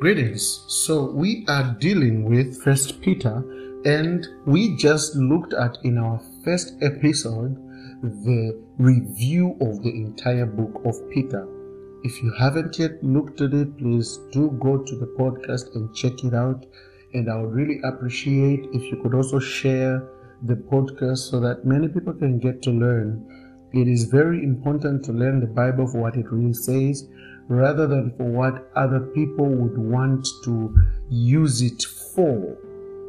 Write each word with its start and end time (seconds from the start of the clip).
Greetings. 0.00 0.64
So 0.66 1.10
we 1.10 1.44
are 1.46 1.76
dealing 1.78 2.24
with 2.24 2.62
First 2.62 3.02
Peter, 3.02 3.44
and 3.84 4.26
we 4.46 4.74
just 4.76 5.14
looked 5.14 5.52
at 5.52 5.76
in 5.84 5.98
our 5.98 6.18
first 6.42 6.72
episode 6.80 7.54
the 8.02 8.58
review 8.78 9.58
of 9.60 9.82
the 9.82 9.90
entire 9.90 10.46
book 10.46 10.80
of 10.86 10.96
Peter. 11.10 11.46
If 12.02 12.22
you 12.22 12.32
haven't 12.38 12.78
yet 12.78 13.04
looked 13.04 13.42
at 13.42 13.52
it, 13.52 13.76
please 13.76 14.18
do 14.32 14.56
go 14.58 14.78
to 14.78 14.96
the 14.96 15.14
podcast 15.18 15.74
and 15.74 15.94
check 15.94 16.24
it 16.24 16.32
out. 16.32 16.64
And 17.12 17.30
I 17.30 17.36
would 17.36 17.52
really 17.52 17.82
appreciate 17.84 18.70
if 18.72 18.90
you 18.90 19.02
could 19.02 19.12
also 19.12 19.38
share 19.38 20.08
the 20.44 20.54
podcast 20.54 21.30
so 21.30 21.40
that 21.40 21.66
many 21.66 21.88
people 21.88 22.14
can 22.14 22.38
get 22.38 22.62
to 22.62 22.70
learn. 22.70 23.68
It 23.74 23.86
is 23.86 24.04
very 24.04 24.42
important 24.44 25.04
to 25.04 25.12
learn 25.12 25.40
the 25.40 25.46
Bible 25.46 25.86
for 25.86 26.00
what 26.00 26.16
it 26.16 26.32
really 26.32 26.54
says 26.54 27.06
rather 27.50 27.88
than 27.88 28.14
for 28.16 28.22
what 28.22 28.70
other 28.76 29.00
people 29.00 29.44
would 29.44 29.76
want 29.76 30.24
to 30.44 30.72
use 31.10 31.60
it 31.60 31.82
for. 31.82 32.56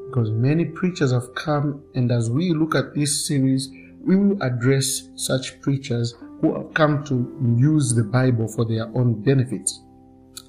Because 0.07 0.31
many 0.31 0.65
preachers 0.65 1.11
have 1.11 1.35
come, 1.35 1.83
and 1.93 2.11
as 2.11 2.29
we 2.29 2.51
look 2.51 2.73
at 2.73 2.95
this 2.95 3.27
series, 3.27 3.69
we 4.03 4.15
will 4.15 4.41
address 4.41 5.09
such 5.15 5.61
preachers 5.61 6.15
who 6.41 6.55
have 6.55 6.73
come 6.73 7.03
to 7.03 7.55
use 7.55 7.93
the 7.93 8.03
Bible 8.03 8.47
for 8.47 8.65
their 8.65 8.87
own 8.97 9.21
benefit. 9.21 9.69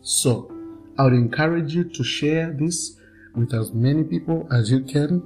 So, 0.01 0.51
I 0.99 1.05
would 1.05 1.13
encourage 1.13 1.75
you 1.75 1.85
to 1.85 2.03
share 2.03 2.51
this 2.51 2.99
with 3.35 3.53
as 3.53 3.73
many 3.73 4.05
people 4.05 4.49
as 4.51 4.71
you 4.71 4.81
can, 4.85 5.23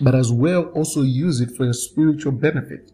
but 0.00 0.14
as 0.14 0.32
well 0.32 0.64
also 0.70 1.02
use 1.02 1.42
it 1.42 1.54
for 1.54 1.64
your 1.64 1.74
spiritual 1.74 2.32
benefit. 2.32 2.92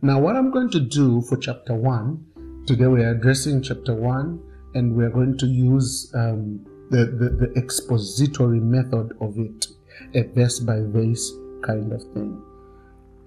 Now, 0.00 0.20
what 0.20 0.36
I'm 0.36 0.52
going 0.52 0.70
to 0.70 0.80
do 0.80 1.22
for 1.22 1.36
chapter 1.36 1.74
1, 1.74 2.24
today 2.68 2.86
we're 2.86 3.12
addressing 3.12 3.62
chapter 3.62 3.94
1, 3.94 4.42
and 4.74 4.94
we're 4.94 5.08
going 5.08 5.38
to 5.38 5.46
use 5.46 6.12
um, 6.14 6.62
the, 6.90 7.06
the, 7.06 7.30
the 7.30 7.52
expository 7.56 8.60
method 8.60 9.16
of 9.22 9.38
it, 9.38 9.68
a 10.12 10.24
verse 10.34 10.60
by 10.60 10.76
verse 10.78 11.32
kind 11.62 11.90
of 11.94 12.02
thing. 12.12 12.38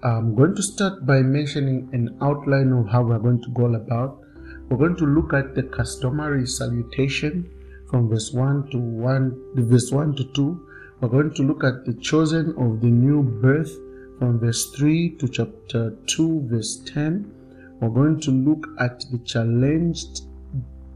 I'm 0.04 0.36
going 0.36 0.54
to 0.54 0.62
start 0.62 1.04
by 1.04 1.22
mentioning 1.22 1.90
an 1.92 2.16
outline 2.22 2.70
of 2.70 2.86
how 2.88 3.02
we're 3.02 3.18
going 3.18 3.42
to 3.42 3.50
go 3.50 3.66
about. 3.74 4.20
We're 4.68 4.76
going 4.76 4.94
to 4.98 5.06
look 5.06 5.34
at 5.34 5.56
the 5.56 5.64
customary 5.64 6.46
salutation 6.46 7.50
from 7.90 8.08
verse 8.08 8.32
1 8.32 8.70
to 8.70 8.78
1, 8.78 9.54
verse 9.56 9.90
1 9.90 10.14
to 10.18 10.24
2. 10.34 10.68
We're 11.00 11.08
going 11.08 11.34
to 11.34 11.42
look 11.42 11.64
at 11.64 11.84
the 11.84 11.94
chosen 11.94 12.50
of 12.50 12.80
the 12.80 12.86
new 12.86 13.24
birth 13.24 13.76
from 14.20 14.38
verse 14.38 14.70
3 14.76 15.16
to 15.16 15.26
chapter 15.26 15.96
2, 16.06 16.46
verse 16.48 16.80
10. 16.86 17.41
We're 17.82 17.88
going 17.88 18.20
to 18.20 18.30
look 18.30 18.68
at 18.78 19.00
the 19.10 19.18
challenged, 19.24 20.26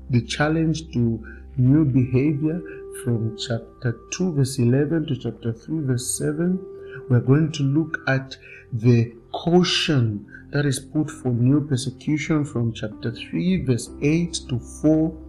the 0.09 0.23
challenge 0.23 0.93
to 0.93 1.21
new 1.57 1.85
behavior 1.85 2.63
from 3.03 3.37
chapter 3.37 3.99
2, 4.13 4.35
verse 4.35 4.61
11 4.61 5.07
to 5.09 5.17
chapter 5.17 5.53
3, 5.53 5.81
verse 5.81 6.17
7. 6.17 6.65
We're 7.11 7.27
going 7.27 7.51
to 7.55 7.65
look 7.65 7.99
at 8.07 8.37
the 8.73 9.13
caution 9.33 10.27
that 10.53 10.65
is 10.65 10.79
put 10.79 11.11
for 11.11 11.31
new 11.31 11.67
persecution 11.67 12.45
from 12.45 12.73
chapter 12.73 13.11
3, 13.11 13.65
verse 13.65 13.91
8 14.01 14.33
to 14.49 14.61
4 14.61 15.23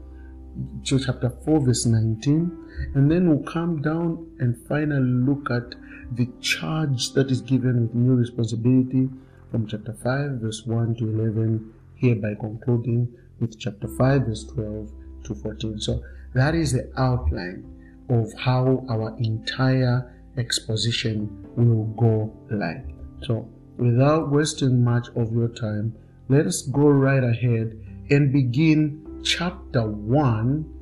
to 0.83 0.99
chapter 0.99 1.31
4, 1.43 1.59
verse 1.65 1.87
19. 1.87 2.91
And 2.93 3.09
then 3.11 3.29
we'll 3.29 3.51
come 3.51 3.81
down 3.81 4.27
and 4.37 4.55
finally 4.67 5.01
look 5.01 5.49
at 5.49 5.73
the 6.15 6.29
charge 6.39 7.13
that 7.13 7.31
is 7.31 7.41
given 7.41 7.81
with 7.81 7.95
new 7.95 8.13
responsibility 8.13 9.09
from 9.51 9.67
chapter 9.67 9.93
5, 9.93 10.41
verse 10.41 10.65
1 10.65 10.95
to 10.95 11.05
11, 11.05 11.73
hereby 11.95 12.35
concluding 12.39 13.07
with 13.39 13.59
chapter 13.59 13.87
5, 13.87 14.21
verse 14.21 14.43
12 14.45 14.91
to 15.25 15.35
14. 15.35 15.79
So 15.79 16.03
that 16.33 16.55
is 16.55 16.73
the 16.73 16.91
outline 16.97 17.65
of 18.09 18.33
how 18.37 18.85
our 18.89 19.15
entire 19.19 20.13
exposition 20.37 21.45
will 21.55 21.85
go 21.97 22.33
like. 22.51 22.85
So 23.23 23.49
without 23.77 24.31
wasting 24.31 24.83
much 24.83 25.07
of 25.15 25.33
your 25.33 25.49
time, 25.49 25.95
let 26.29 26.45
us 26.45 26.61
go 26.61 26.87
right 26.87 27.23
ahead 27.23 27.79
and 28.09 28.31
begin 28.31 29.21
chapter 29.23 29.83
1 29.87 30.73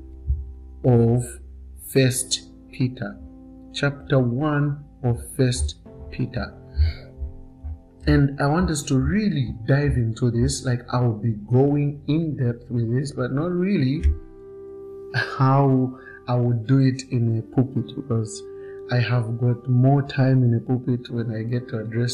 of 0.83 1.23
First 1.87 2.49
Peter. 2.71 3.17
Chapter 3.73 4.19
1 4.19 4.83
of 5.03 5.21
First 5.35 5.75
Peter. 6.11 6.53
And 8.07 8.39
I 8.39 8.45
want 8.45 8.69
us 8.69 8.83
to 8.83 8.99
really 8.99 9.55
dive 9.66 9.93
into 9.93 10.29
this. 10.29 10.63
Like 10.63 10.81
I 10.93 11.01
will 11.01 11.17
be 11.17 11.33
going 11.51 12.03
in 12.07 12.38
depth 12.38 12.69
with 12.69 12.93
this, 12.93 13.11
but 13.11 13.31
not 13.31 13.51
really 13.51 14.03
how 15.38 15.97
I 16.27 16.35
would 16.35 16.67
do 16.67 16.79
it 16.79 17.01
in 17.09 17.39
a 17.39 17.55
pulpit 17.55 17.95
because 17.95 18.43
I 18.91 18.99
have 18.99 19.39
got 19.39 19.67
more 19.67 20.03
time 20.03 20.43
in 20.43 20.53
a 20.53 20.59
pulpit 20.59 21.09
when 21.09 21.33
I 21.35 21.41
get 21.49 21.67
to 21.69 21.79
address 21.79 22.13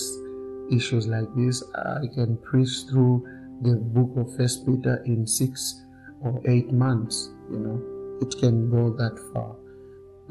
issues 0.72 1.07
like 1.07 1.28
this. 1.35 1.62
I 1.75 2.08
can 2.13 2.38
preach 2.38 2.84
through 2.90 3.28
the 3.62 3.75
book 3.75 4.16
of 4.16 4.34
First 4.38 4.66
Peter 4.66 5.03
in 5.06 5.28
six 5.28 5.84
or 6.22 6.41
eight 6.47 6.72
months. 6.72 7.31
You 7.52 7.59
know, 7.59 8.18
it 8.22 8.34
can 8.40 8.69
go 8.72 8.96
that 8.96 9.19
far. 9.34 9.58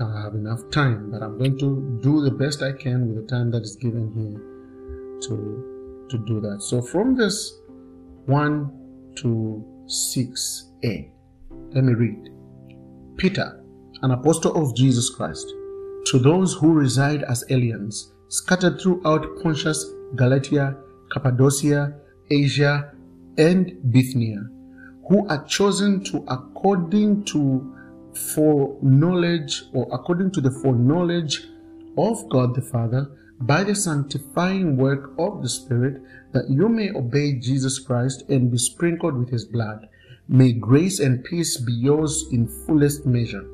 I 0.00 0.22
have 0.22 0.34
enough 0.34 0.71
time, 0.71 1.10
but 1.10 1.22
I'm 1.22 1.37
going 1.37 1.59
to 1.59 2.00
do 2.03 2.22
the 2.22 2.31
best 2.31 2.62
I 2.62 2.72
can 2.72 3.09
with 3.09 3.16
the 3.16 3.37
time 3.37 3.50
that 3.50 3.62
is 3.62 3.77
given 3.77 4.10
here 4.16 4.50
to 5.22 6.06
to 6.10 6.19
do 6.19 6.41
that. 6.41 6.62
So 6.62 6.82
from 6.82 7.14
this 7.14 7.60
one 8.26 8.70
to 9.16 9.64
six 9.86 10.72
A, 10.84 11.10
let 11.72 11.84
me 11.84 11.94
read. 11.94 12.31
Peter, 13.16 13.62
an 14.03 14.12
apostle 14.12 14.56
of 14.56 14.75
Jesus 14.75 15.10
Christ, 15.10 15.47
to 16.06 16.19
those 16.19 16.54
who 16.54 16.72
reside 16.72 17.22
as 17.25 17.44
aliens, 17.50 18.12
scattered 18.28 18.80
throughout 18.80 19.26
Pontus, 19.42 19.84
Galatia, 20.16 20.76
Cappadocia, 21.12 21.94
Asia, 22.30 22.92
and 23.38 23.76
Bithynia, 23.92 24.42
who 25.09 25.28
are 25.28 25.44
chosen 25.44 26.03
to 26.04 26.25
according 26.28 27.25
to 27.25 27.76
foreknowledge 28.34 29.64
or 29.72 29.86
according 29.92 30.30
to 30.32 30.41
the 30.41 30.50
foreknowledge 30.50 31.47
of 31.98 32.28
God 32.28 32.54
the 32.54 32.62
Father 32.62 33.10
by 33.41 33.65
the 33.65 33.75
sanctifying 33.75 34.77
work 34.77 35.12
of 35.19 35.43
the 35.43 35.49
Spirit, 35.49 36.03
that 36.33 36.51
you 36.51 36.69
may 36.69 36.91
obey 36.91 37.34
Jesus 37.34 37.78
Christ 37.78 38.23
and 38.28 38.51
be 38.51 38.59
sprinkled 38.59 39.17
with 39.17 39.31
his 39.31 39.45
blood. 39.45 39.89
May 40.28 40.53
grace 40.53 41.01
and 41.01 41.25
peace 41.25 41.56
be 41.56 41.73
yours 41.73 42.27
in 42.33 42.47
fullest 42.47 43.06
measure. 43.06 43.45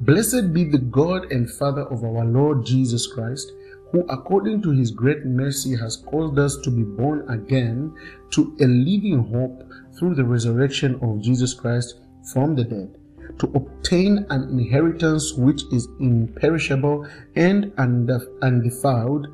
Blessed 0.00 0.54
be 0.54 0.64
the 0.64 0.78
God 0.78 1.30
and 1.30 1.50
Father 1.50 1.82
of 1.82 2.02
our 2.02 2.24
Lord 2.24 2.64
Jesus 2.64 3.06
Christ, 3.06 3.52
who 3.92 4.00
according 4.08 4.62
to 4.62 4.70
his 4.70 4.90
great 4.90 5.24
mercy 5.26 5.76
has 5.76 5.98
caused 5.98 6.38
us 6.38 6.56
to 6.58 6.70
be 6.70 6.82
born 6.82 7.28
again 7.28 7.94
to 8.30 8.56
a 8.60 8.66
living 8.66 9.28
hope 9.32 9.70
through 9.98 10.14
the 10.14 10.24
resurrection 10.24 10.98
of 11.02 11.20
Jesus 11.20 11.52
Christ 11.52 12.00
from 12.32 12.56
the 12.56 12.64
dead 12.64 12.95
to 13.38 13.46
obtain 13.54 14.26
an 14.30 14.48
inheritance 14.58 15.32
which 15.34 15.62
is 15.72 15.88
imperishable 16.00 17.06
and 17.34 17.72
undefiled 17.78 19.28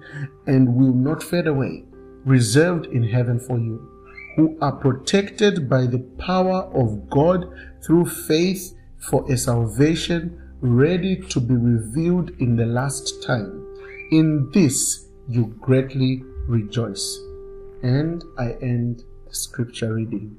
and 0.46 0.74
will 0.74 0.94
not 0.94 1.22
fade 1.22 1.46
away, 1.46 1.84
reserved 2.24 2.86
in 2.86 3.02
heaven 3.02 3.38
for 3.38 3.58
you, 3.58 3.88
who 4.36 4.56
are 4.60 4.72
protected 4.72 5.68
by 5.68 5.86
the 5.86 6.00
power 6.18 6.62
of 6.74 7.08
God 7.10 7.46
through 7.84 8.06
faith 8.06 8.74
for 8.98 9.30
a 9.30 9.36
salvation 9.36 10.38
ready 10.60 11.16
to 11.16 11.40
be 11.40 11.54
revealed 11.54 12.30
in 12.38 12.56
the 12.56 12.66
last 12.66 13.22
time. 13.22 13.66
In 14.12 14.50
this 14.52 15.08
you 15.28 15.46
greatly 15.60 16.22
rejoice. 16.46 17.18
And 17.82 18.22
I 18.38 18.52
end 18.62 19.02
the 19.26 19.34
scripture 19.34 19.94
reading. 19.94 20.36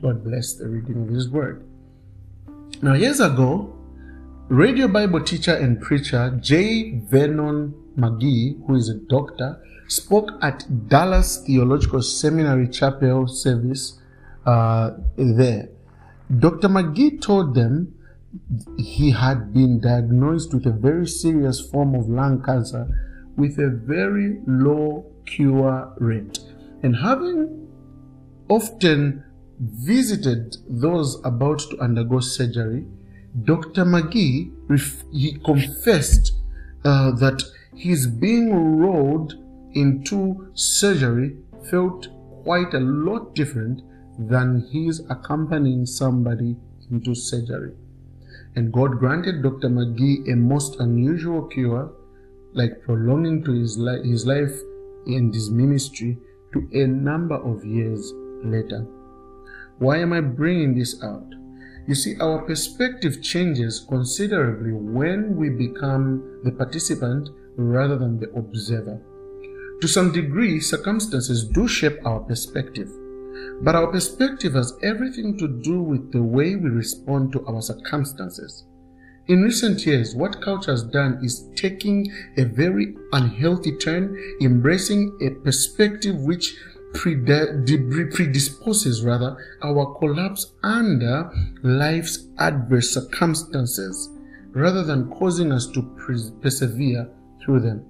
God 0.00 0.22
bless 0.22 0.54
the 0.54 0.68
reading 0.68 1.02
of 1.02 1.08
His 1.08 1.28
word. 1.28 1.66
Now, 2.84 2.92
years 2.92 3.18
ago, 3.18 3.74
radio 4.48 4.88
Bible 4.88 5.22
teacher 5.22 5.54
and 5.54 5.80
preacher 5.80 6.38
J. 6.42 7.00
Vernon 7.08 7.72
McGee, 7.96 8.62
who 8.66 8.74
is 8.74 8.90
a 8.90 8.96
doctor, 9.08 9.58
spoke 9.88 10.28
at 10.42 10.86
Dallas 10.86 11.42
Theological 11.46 12.02
Seminary 12.02 12.68
Chapel 12.68 13.26
service 13.26 13.98
uh, 14.44 14.90
there. 15.16 15.70
Dr. 16.38 16.68
McGee 16.68 17.22
told 17.22 17.54
them 17.54 17.94
he 18.76 19.12
had 19.12 19.54
been 19.54 19.80
diagnosed 19.80 20.52
with 20.52 20.66
a 20.66 20.72
very 20.72 21.06
serious 21.06 21.62
form 21.62 21.94
of 21.94 22.10
lung 22.10 22.42
cancer 22.42 22.86
with 23.38 23.58
a 23.58 23.70
very 23.70 24.42
low 24.46 25.10
cure 25.24 25.90
rate. 25.96 26.38
And 26.82 26.96
having 26.96 27.66
often 28.50 29.24
visited 29.58 30.56
those 30.68 31.20
about 31.24 31.58
to 31.70 31.78
undergo 31.78 32.20
surgery, 32.20 32.86
Dr. 33.44 33.84
McGee 33.84 34.52
he 35.12 35.38
confessed 35.44 36.32
uh, 36.84 37.10
that 37.12 37.42
his 37.74 38.06
being 38.06 38.78
rolled 38.78 39.34
into 39.72 40.50
surgery 40.54 41.36
felt 41.70 42.08
quite 42.44 42.74
a 42.74 42.80
lot 42.80 43.34
different 43.34 43.82
than 44.18 44.68
his 44.72 45.00
accompanying 45.10 45.86
somebody 45.86 46.56
into 46.90 47.14
surgery. 47.14 47.74
and 48.56 48.72
God 48.72 48.98
granted 48.98 49.42
Dr. 49.42 49.68
McGee 49.68 50.32
a 50.32 50.36
most 50.36 50.78
unusual 50.80 51.42
cure, 51.46 51.92
like 52.52 52.82
prolonging 52.82 53.42
to 53.44 53.52
his, 53.52 53.76
li- 53.78 54.08
his 54.08 54.26
life 54.26 54.56
and 55.06 55.34
his 55.34 55.50
ministry 55.50 56.16
to 56.52 56.68
a 56.72 56.86
number 56.86 57.34
of 57.34 57.64
years 57.64 58.12
later. 58.44 58.86
Why 59.78 59.98
am 59.98 60.12
I 60.12 60.20
bringing 60.20 60.74
this 60.74 61.02
out? 61.02 61.26
You 61.86 61.94
see, 61.94 62.16
our 62.20 62.42
perspective 62.42 63.22
changes 63.22 63.84
considerably 63.88 64.72
when 64.72 65.36
we 65.36 65.50
become 65.50 66.40
the 66.44 66.52
participant 66.52 67.28
rather 67.56 67.98
than 67.98 68.18
the 68.18 68.30
observer. 68.30 69.00
To 69.80 69.88
some 69.88 70.12
degree, 70.12 70.60
circumstances 70.60 71.44
do 71.44 71.68
shape 71.68 71.98
our 72.06 72.20
perspective, 72.20 72.88
but 73.62 73.74
our 73.74 73.88
perspective 73.88 74.54
has 74.54 74.72
everything 74.82 75.36
to 75.38 75.60
do 75.62 75.82
with 75.82 76.12
the 76.12 76.22
way 76.22 76.54
we 76.54 76.70
respond 76.70 77.32
to 77.32 77.44
our 77.46 77.60
circumstances. 77.60 78.64
In 79.26 79.42
recent 79.42 79.84
years, 79.84 80.14
what 80.14 80.40
culture 80.40 80.70
has 80.70 80.84
done 80.84 81.18
is 81.22 81.48
taking 81.56 82.12
a 82.36 82.44
very 82.44 82.94
unhealthy 83.12 83.76
turn, 83.78 84.16
embracing 84.40 85.18
a 85.20 85.30
perspective 85.42 86.16
which 86.20 86.54
predisposes 86.94 89.04
rather 89.04 89.36
our 89.62 89.94
collapse 89.98 90.52
under 90.62 91.30
life's 91.62 92.28
adverse 92.38 92.94
circumstances 92.94 94.08
rather 94.52 94.82
than 94.84 95.10
causing 95.10 95.52
us 95.52 95.66
to 95.66 95.82
persevere 96.40 97.10
through 97.44 97.60
them. 97.60 97.84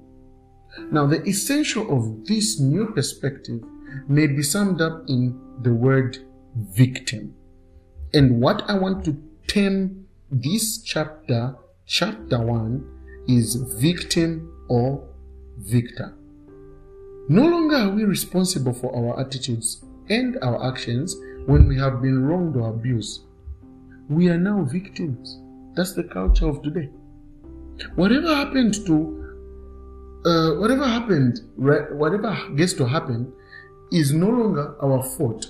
Now, 0.91 1.07
the 1.07 1.23
essential 1.23 1.97
of 1.97 2.27
this 2.27 2.59
new 2.59 2.87
perspective 2.87 3.63
may 4.09 4.27
be 4.27 4.43
summed 4.43 4.81
up 4.81 5.05
in 5.07 5.39
the 5.63 5.73
word 5.73 6.19
victim. 6.57 7.33
And 8.13 8.41
what 8.41 8.69
I 8.69 8.77
want 8.79 9.05
to 9.05 9.17
term 9.47 10.07
this 10.31 10.83
chapter, 10.83 11.55
chapter 11.87 12.41
1, 12.41 12.85
is 13.29 13.55
victim 13.79 14.51
or 14.69 15.07
victor. 15.59 16.17
No 17.29 17.47
longer 17.47 17.77
are 17.77 17.91
we 17.91 18.05
responsible 18.05 18.75
for 18.75 18.95
our 18.95 19.19
attitudes 19.21 19.83
and 20.11 20.37
our 20.43 20.69
actions 20.71 21.17
when 21.47 21.67
we 21.67 21.79
have 21.79 22.03
been 22.03 22.23
wronged 22.23 22.55
or 22.57 22.69
abused. 22.69 23.25
We 24.11 24.29
are 24.29 24.37
now 24.37 24.63
victims. 24.65 25.41
That's 25.75 25.95
the 25.95 26.05
culture 26.05 26.47
of 26.47 26.63
today. 26.63 26.91
Whatever 27.95 28.35
happened 28.35 28.75
to 28.87 29.25
uh, 30.27 30.55
whatever 30.57 30.87
happened, 30.87 31.41
whatever 31.57 32.37
gets 32.57 32.73
to 32.75 32.87
happen, 32.87 33.33
is 33.93 34.13
no 34.13 34.29
longer 34.29 34.75
our 34.83 35.03
fault. 35.03 35.47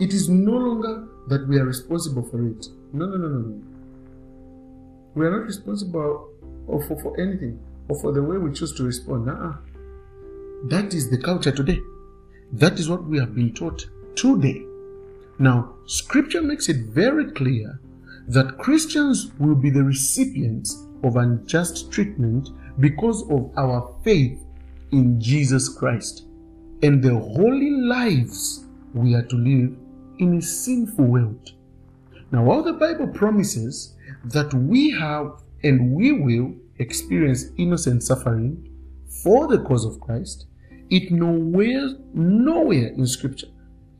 It 0.00 0.12
is 0.12 0.28
no 0.28 0.52
longer 0.52 1.06
that 1.28 1.46
we 1.48 1.58
are 1.58 1.64
responsible 1.64 2.22
for 2.22 2.44
it. 2.46 2.66
No, 2.92 3.06
no, 3.06 3.16
no, 3.16 3.28
no, 3.28 3.38
no. 3.38 3.62
We 5.14 5.26
are 5.26 5.30
not 5.30 5.46
responsible 5.46 6.30
for, 6.66 7.00
for 7.00 7.20
anything 7.20 7.58
or 7.88 8.00
for 8.00 8.12
the 8.12 8.22
way 8.22 8.38
we 8.38 8.52
choose 8.52 8.72
to 8.74 8.84
respond. 8.84 9.26
That 10.64 10.92
is 10.92 11.08
the 11.08 11.18
culture 11.18 11.52
today. 11.52 11.80
That 12.52 12.80
is 12.80 12.88
what 12.88 13.04
we 13.04 13.18
have 13.18 13.34
been 13.34 13.54
taught 13.54 13.88
today. 14.16 14.64
Now, 15.38 15.74
scripture 15.86 16.42
makes 16.42 16.68
it 16.68 16.86
very 16.86 17.30
clear 17.30 17.80
that 18.26 18.58
Christians 18.58 19.30
will 19.38 19.54
be 19.54 19.70
the 19.70 19.84
recipients 19.84 20.84
of 21.04 21.16
unjust 21.16 21.92
treatment 21.92 22.50
because 22.80 23.22
of 23.30 23.52
our 23.56 23.94
faith 24.02 24.42
in 24.90 25.20
Jesus 25.20 25.68
Christ 25.68 26.24
and 26.82 27.02
the 27.02 27.14
holy 27.14 27.70
lives 27.70 28.64
we 28.94 29.14
are 29.14 29.22
to 29.22 29.36
live 29.36 29.76
in 30.18 30.38
a 30.38 30.42
sinful 30.42 31.04
world. 31.04 31.52
Now, 32.32 32.42
while 32.42 32.62
the 32.62 32.72
Bible 32.72 33.06
promises 33.06 33.94
that 34.24 34.52
we 34.52 34.90
have 34.90 35.40
and 35.62 35.92
we 35.92 36.12
will 36.12 36.54
experience 36.78 37.46
innocent 37.56 38.02
suffering 38.02 38.67
for 39.22 39.46
the 39.48 39.62
cause 39.62 39.84
of 39.84 40.00
Christ, 40.00 40.46
it 40.90 41.10
nowhere, 41.10 41.88
nowhere 42.14 42.88
in 42.88 43.06
Scripture 43.06 43.48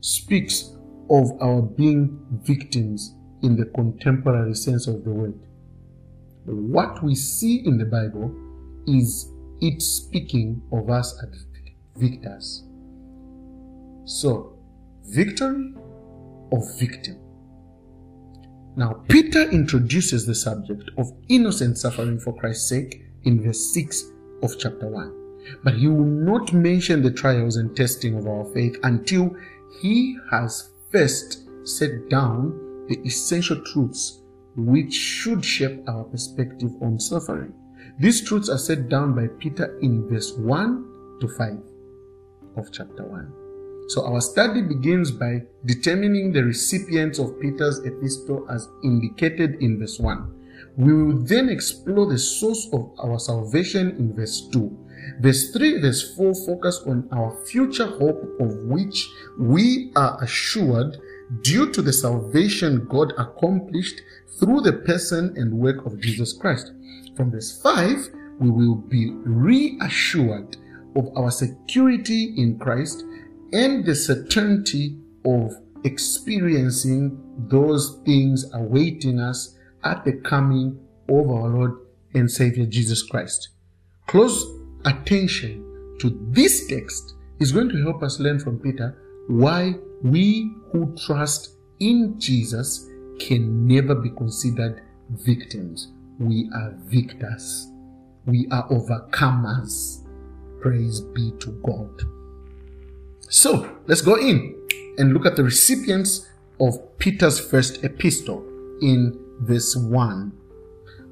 speaks 0.01 0.75
of 1.09 1.31
our 1.41 1.61
being 1.61 2.19
victims 2.43 3.15
in 3.41 3.55
the 3.55 3.65
contemporary 3.65 4.53
sense 4.53 4.87
of 4.87 5.03
the 5.03 5.11
word. 5.11 5.39
What 6.45 7.03
we 7.03 7.15
see 7.15 7.61
in 7.65 7.77
the 7.77 7.85
Bible 7.85 8.35
is 8.87 9.31
it 9.61 9.81
speaking 9.81 10.61
of 10.71 10.89
us 10.89 11.21
as 11.23 11.45
victors. 11.95 12.63
So, 14.05 14.57
victory 15.03 15.73
or 16.51 16.63
victim? 16.79 17.17
Now, 18.75 19.03
Peter 19.09 19.49
introduces 19.49 20.25
the 20.25 20.35
subject 20.35 20.89
of 20.97 21.11
innocent 21.27 21.77
suffering 21.77 22.19
for 22.19 22.35
Christ's 22.35 22.69
sake 22.69 23.03
in 23.23 23.43
verse 23.43 23.73
6 23.73 24.03
of 24.43 24.57
chapter 24.57 24.87
1. 24.87 25.15
But 25.63 25.75
he 25.75 25.87
will 25.87 26.05
not 26.05 26.53
mention 26.53 27.01
the 27.01 27.11
trials 27.11 27.55
and 27.55 27.75
testing 27.75 28.17
of 28.17 28.27
our 28.27 28.45
faith 28.53 28.77
until 28.83 29.35
he 29.81 30.17
has 30.31 30.71
first 30.91 31.47
set 31.67 32.09
down 32.09 32.85
the 32.87 32.99
essential 33.05 33.61
truths 33.63 34.21
which 34.55 34.93
should 34.93 35.45
shape 35.45 35.87
our 35.87 36.03
perspective 36.03 36.71
on 36.81 36.99
suffering. 36.99 37.53
These 37.99 38.27
truths 38.27 38.49
are 38.49 38.57
set 38.57 38.89
down 38.89 39.13
by 39.15 39.27
Peter 39.39 39.77
in 39.79 40.07
verse 40.07 40.33
1 40.33 41.17
to 41.21 41.27
5 41.27 41.57
of 42.57 42.71
chapter 42.71 43.03
1. 43.03 43.33
So 43.89 44.05
our 44.05 44.21
study 44.21 44.61
begins 44.61 45.11
by 45.11 45.41
determining 45.65 46.31
the 46.31 46.43
recipients 46.43 47.19
of 47.19 47.39
Peter's 47.39 47.79
epistle 47.79 48.45
as 48.49 48.67
indicated 48.83 49.55
in 49.61 49.79
verse 49.79 49.99
1. 49.99 50.38
We 50.77 50.93
will 50.93 51.19
then 51.19 51.49
explore 51.49 52.05
the 52.07 52.17
source 52.17 52.67
of 52.71 52.91
our 52.99 53.19
salvation 53.19 53.91
in 53.97 54.13
verse 54.13 54.47
2. 54.51 54.87
Verse 55.21 55.51
3, 55.51 55.81
verse 55.81 56.15
4 56.15 56.33
focus 56.45 56.81
on 56.85 57.07
our 57.11 57.35
future 57.45 57.87
hope 57.87 58.23
of 58.39 58.55
which 58.65 59.07
we 59.37 59.91
are 59.95 60.21
assured 60.23 60.97
due 61.41 61.71
to 61.71 61.81
the 61.81 61.93
salvation 61.93 62.85
God 62.85 63.13
accomplished 63.17 64.01
through 64.39 64.61
the 64.61 64.73
person 64.73 65.33
and 65.35 65.53
work 65.53 65.85
of 65.85 65.99
Jesus 65.99 66.33
Christ. 66.33 66.71
From 67.15 67.31
verse 67.31 67.61
5, 67.61 68.09
we 68.39 68.49
will 68.49 68.75
be 68.75 69.11
reassured 69.11 70.57
of 70.95 71.09
our 71.15 71.31
security 71.31 72.33
in 72.37 72.57
Christ 72.57 73.03
and 73.51 73.85
the 73.85 73.95
certainty 73.95 74.97
of 75.25 75.53
experiencing 75.83 77.19
those 77.49 77.99
things 78.05 78.49
awaiting 78.53 79.19
us 79.19 79.55
at 79.83 80.03
the 80.05 80.13
coming 80.13 80.79
of 81.07 81.29
our 81.29 81.49
Lord 81.49 81.77
and 82.13 82.29
Savior 82.29 82.65
Jesus 82.65 83.03
Christ. 83.03 83.49
Close 84.07 84.45
attention 84.85 85.97
to 85.99 86.17
this 86.31 86.67
text 86.67 87.15
is 87.39 87.51
going 87.51 87.69
to 87.69 87.81
help 87.83 88.03
us 88.03 88.19
learn 88.19 88.39
from 88.39 88.59
Peter 88.59 88.97
why 89.27 89.75
we 90.01 90.51
who 90.71 90.95
trust 91.05 91.55
in 91.79 92.19
Jesus 92.19 92.87
can 93.19 93.67
never 93.67 93.95
be 93.95 94.09
considered 94.11 94.81
victims 95.09 95.89
we 96.19 96.49
are 96.53 96.73
victors. 96.83 97.71
We 98.25 98.47
are 98.51 98.67
overcomers. 98.67 100.05
Praise 100.59 100.99
be 100.99 101.31
to 101.39 101.51
God. 101.63 102.01
So 103.29 103.77
let's 103.87 104.01
go 104.01 104.15
in 104.15 104.55
and 104.97 105.13
look 105.13 105.25
at 105.25 105.37
the 105.37 105.43
recipients 105.43 106.27
of 106.59 106.77
Peter's 106.99 107.39
first 107.39 107.85
epistle 107.85 108.45
in 108.81 109.17
verse 109.39 109.75
1. 109.75 110.31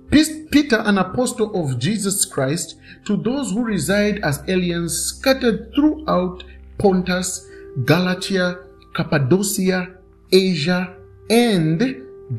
Peter, 0.09 0.77
an 0.85 0.97
apostle 0.97 1.53
of 1.61 1.79
Jesus 1.79 2.25
Christ, 2.25 2.79
to 3.05 3.17
those 3.17 3.51
who 3.51 3.63
reside 3.63 4.19
as 4.23 4.41
aliens 4.47 4.97
scattered 4.97 5.73
throughout 5.75 6.43
Pontus, 6.77 7.49
Galatia, 7.85 8.59
Cappadocia, 8.95 9.87
Asia, 10.31 10.95
and 11.29 11.79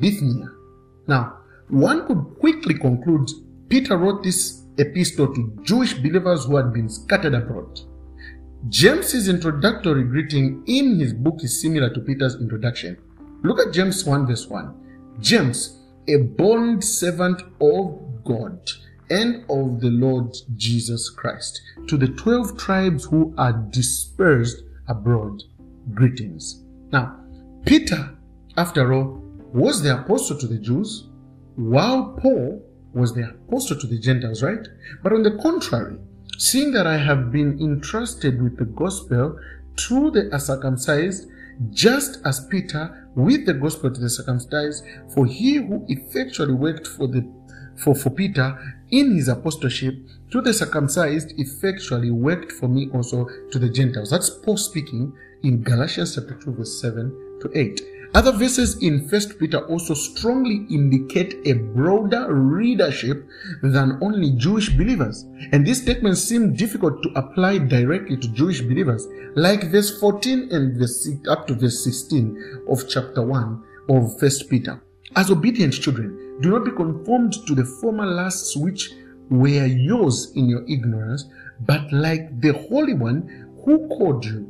Bithynia. 0.01 0.51
Now, 1.07 1.39
one 1.69 2.07
could 2.07 2.39
quickly 2.41 2.75
conclude 2.75 3.31
Peter 3.69 3.97
wrote 3.99 4.23
this 4.23 4.63
epistle 4.79 5.35
to 5.35 5.53
Jewish 5.63 5.95
believers 5.95 6.45
who 6.45 6.57
had 6.57 6.73
been 6.73 6.89
scattered 6.89 7.35
abroad. 7.35 7.81
James's 8.69 9.29
introductory 9.29 10.05
greeting 10.05 10.65
in 10.67 10.99
his 10.99 11.13
book 11.13 11.37
is 11.43 11.61
similar 11.61 11.93
to 11.95 12.01
Peter's 12.01 12.37
introduction. 12.37 12.97
Look 13.43 13.61
at 13.61 13.73
James 13.73 14.05
1 14.05 14.27
verse 14.27 14.47
1. 14.49 15.19
James, 15.21 15.78
a 16.09 16.17
bond 16.17 16.83
servant 16.83 17.43
of 17.61 18.25
God 18.25 18.59
and 19.11 19.45
of 19.49 19.81
the 19.81 19.91
Lord 19.91 20.35
Jesus 20.57 21.11
Christ, 21.11 21.61
to 21.87 21.97
the 21.97 22.09
12 22.09 22.59
tribes 22.59 23.05
who 23.05 23.35
are 23.39 23.53
dispersed 23.53 24.63
abroad, 24.89 25.43
greetings. 25.95 26.65
Now, 26.91 27.17
Peter, 27.65 28.17
after 28.57 28.93
all, 28.93 29.23
was 29.53 29.83
the 29.83 30.01
apostle 30.01 30.39
to 30.39 30.47
the 30.47 30.59
Jews, 30.59 31.09
while 31.57 32.17
Paul 32.21 32.63
was 32.93 33.15
the 33.15 33.31
apostle 33.31 33.79
to 33.79 33.87
the 33.87 33.99
Gentiles, 33.99 34.43
right? 34.43 34.67
But 35.03 35.13
on 35.13 35.23
the 35.23 35.39
contrary, 35.43 35.99
seeing 36.39 36.73
that 36.73 36.87
I 36.87 36.99
have 36.99 37.31
been 37.31 37.59
entrusted 37.61 38.43
with 38.43 38.59
the 38.59 38.65
gospel 38.65 39.39
to 39.77 40.11
the 40.11 40.29
uncircumcised 40.33 41.29
just 41.71 42.19
as 42.25 42.47
Peter 42.47 43.11
with 43.15 43.47
the 43.47 43.55
gospel 43.55 43.91
to 43.91 44.01
the 44.01 44.11
circumcised, 44.11 44.85
for 45.15 45.27
he 45.27 45.57
who 45.57 45.85
effectually 45.89 46.55
worked 46.55 46.87
for 46.87 47.09
the 47.09 47.27
for, 47.77 47.95
for 47.95 48.11
Peter 48.11 48.59
in 48.91 49.15
his 49.15 49.29
apostleship 49.29 49.95
to 50.33 50.41
the 50.41 50.53
circumcised 50.53 51.33
effectually 51.39 52.11
worked 52.11 52.51
for 52.51 52.69
me 52.69 52.89
also 52.93 53.29
to 53.53 53.59
the 53.59 53.69
Gentiles. 53.69 54.11
That's 54.11 54.31
Paul 54.31 54.57
speaking 54.57 55.13
in 55.45 55.63
Galatians 55.63 56.17
chapter 56.17 56.35
2, 56.35 56.55
verse 56.55 56.81
7 56.81 57.39
to 57.43 57.51
8. 57.55 57.98
Other 58.15 58.33
verses 58.33 58.83
in 58.83 59.07
First 59.09 59.39
Peter 59.39 59.59
also 59.67 59.93
strongly 59.93 60.67
indicate 60.71 61.37
a 61.45 61.53
broader 61.53 62.33
readership 62.33 63.27
than 63.63 63.99
only 64.01 64.31
Jewish 64.33 64.71
believers. 64.71 65.27
And 65.53 65.67
these 65.67 65.83
statements 65.83 66.23
seem 66.23 66.55
difficult 66.55 67.03
to 67.03 67.11
apply 67.17 67.59
directly 67.59 68.17
to 68.17 68.33
Jewish 68.33 68.63
believers, 68.63 69.07
like 69.35 69.65
verse 69.65 70.01
14 70.01 70.49
and 70.51 70.79
verse 70.79 71.09
up 71.29 71.47
to 71.49 71.55
verse 71.55 71.85
16 71.85 72.65
of 72.69 72.89
chapter 72.89 73.23
1 73.23 73.63
of 73.91 74.19
First 74.19 74.49
Peter. 74.49 74.81
As 75.15 75.31
obedient 75.31 75.75
children, 75.75 76.39
do 76.41 76.51
not 76.51 76.65
be 76.65 76.71
conformed 76.71 77.35
to 77.47 77.55
the 77.55 77.65
former 77.65 78.07
lusts 78.07 78.57
which 78.57 78.91
were 79.29 79.67
yours 79.67 80.33
in 80.35 80.49
your 80.49 80.65
ignorance, 80.67 81.27
but 81.61 81.93
like 81.93 82.41
the 82.41 82.53
Holy 82.71 82.95
One 82.95 83.49
who 83.65 83.87
called 83.89 84.25
you, 84.25 84.47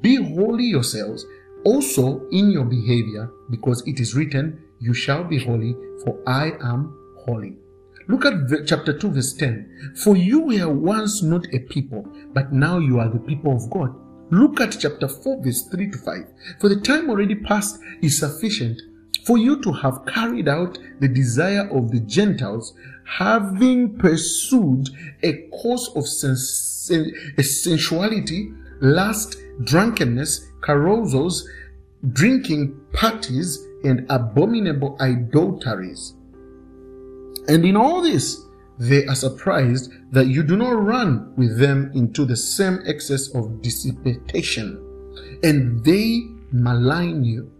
be 0.00 0.16
holy 0.16 0.64
yourselves 0.64 1.26
also 1.64 2.26
in 2.30 2.50
your 2.50 2.64
behavior, 2.64 3.30
because 3.50 3.82
it 3.86 4.00
is 4.00 4.14
written, 4.14 4.62
You 4.80 4.94
shall 4.94 5.24
be 5.24 5.38
holy, 5.38 5.76
for 6.04 6.18
I 6.26 6.52
am 6.62 6.96
holy. 7.24 7.56
Look 8.08 8.24
at 8.24 8.66
chapter 8.66 8.98
2, 8.98 9.10
verse 9.10 9.32
10. 9.34 9.94
For 9.96 10.16
you 10.16 10.40
were 10.40 10.68
once 10.68 11.22
not 11.22 11.46
a 11.54 11.60
people, 11.60 12.06
but 12.34 12.52
now 12.52 12.78
you 12.78 12.98
are 12.98 13.08
the 13.08 13.20
people 13.20 13.54
of 13.54 13.70
God. 13.70 13.94
Look 14.30 14.60
at 14.60 14.76
chapter 14.78 15.08
4, 15.08 15.42
verse 15.42 15.62
3 15.68 15.90
to 15.90 15.98
5. 15.98 16.16
For 16.60 16.68
the 16.68 16.80
time 16.80 17.10
already 17.10 17.36
past 17.36 17.78
is 18.02 18.18
sufficient 18.18 18.80
for 19.24 19.38
you 19.38 19.60
to 19.62 19.72
have 19.72 20.04
carried 20.06 20.48
out 20.48 20.78
the 21.00 21.08
desire 21.08 21.68
of 21.70 21.90
the 21.90 22.00
Gentiles, 22.00 22.74
having 23.04 23.96
pursued 23.98 24.88
a 25.22 25.48
course 25.48 25.90
of 25.94 26.08
sens- 26.08 26.90
sensuality, 27.40 28.52
lust, 28.80 29.36
drunkenness, 29.64 30.48
carousals, 30.62 31.48
drinking 32.12 32.78
parties, 32.92 33.66
and 33.84 34.06
abominable 34.10 34.96
idolatries. 35.00 36.14
And 37.48 37.64
in 37.64 37.76
all 37.76 38.02
this, 38.02 38.40
they 38.78 39.06
are 39.06 39.14
surprised 39.14 39.92
that 40.12 40.26
you 40.26 40.42
do 40.42 40.56
not 40.56 40.70
run 40.70 41.34
with 41.36 41.58
them 41.58 41.90
into 41.94 42.24
the 42.24 42.36
same 42.36 42.80
excess 42.86 43.34
of 43.34 43.62
dissipation, 43.62 44.78
and 45.42 45.84
they 45.84 46.22
malign 46.52 47.24
you. 47.24 47.50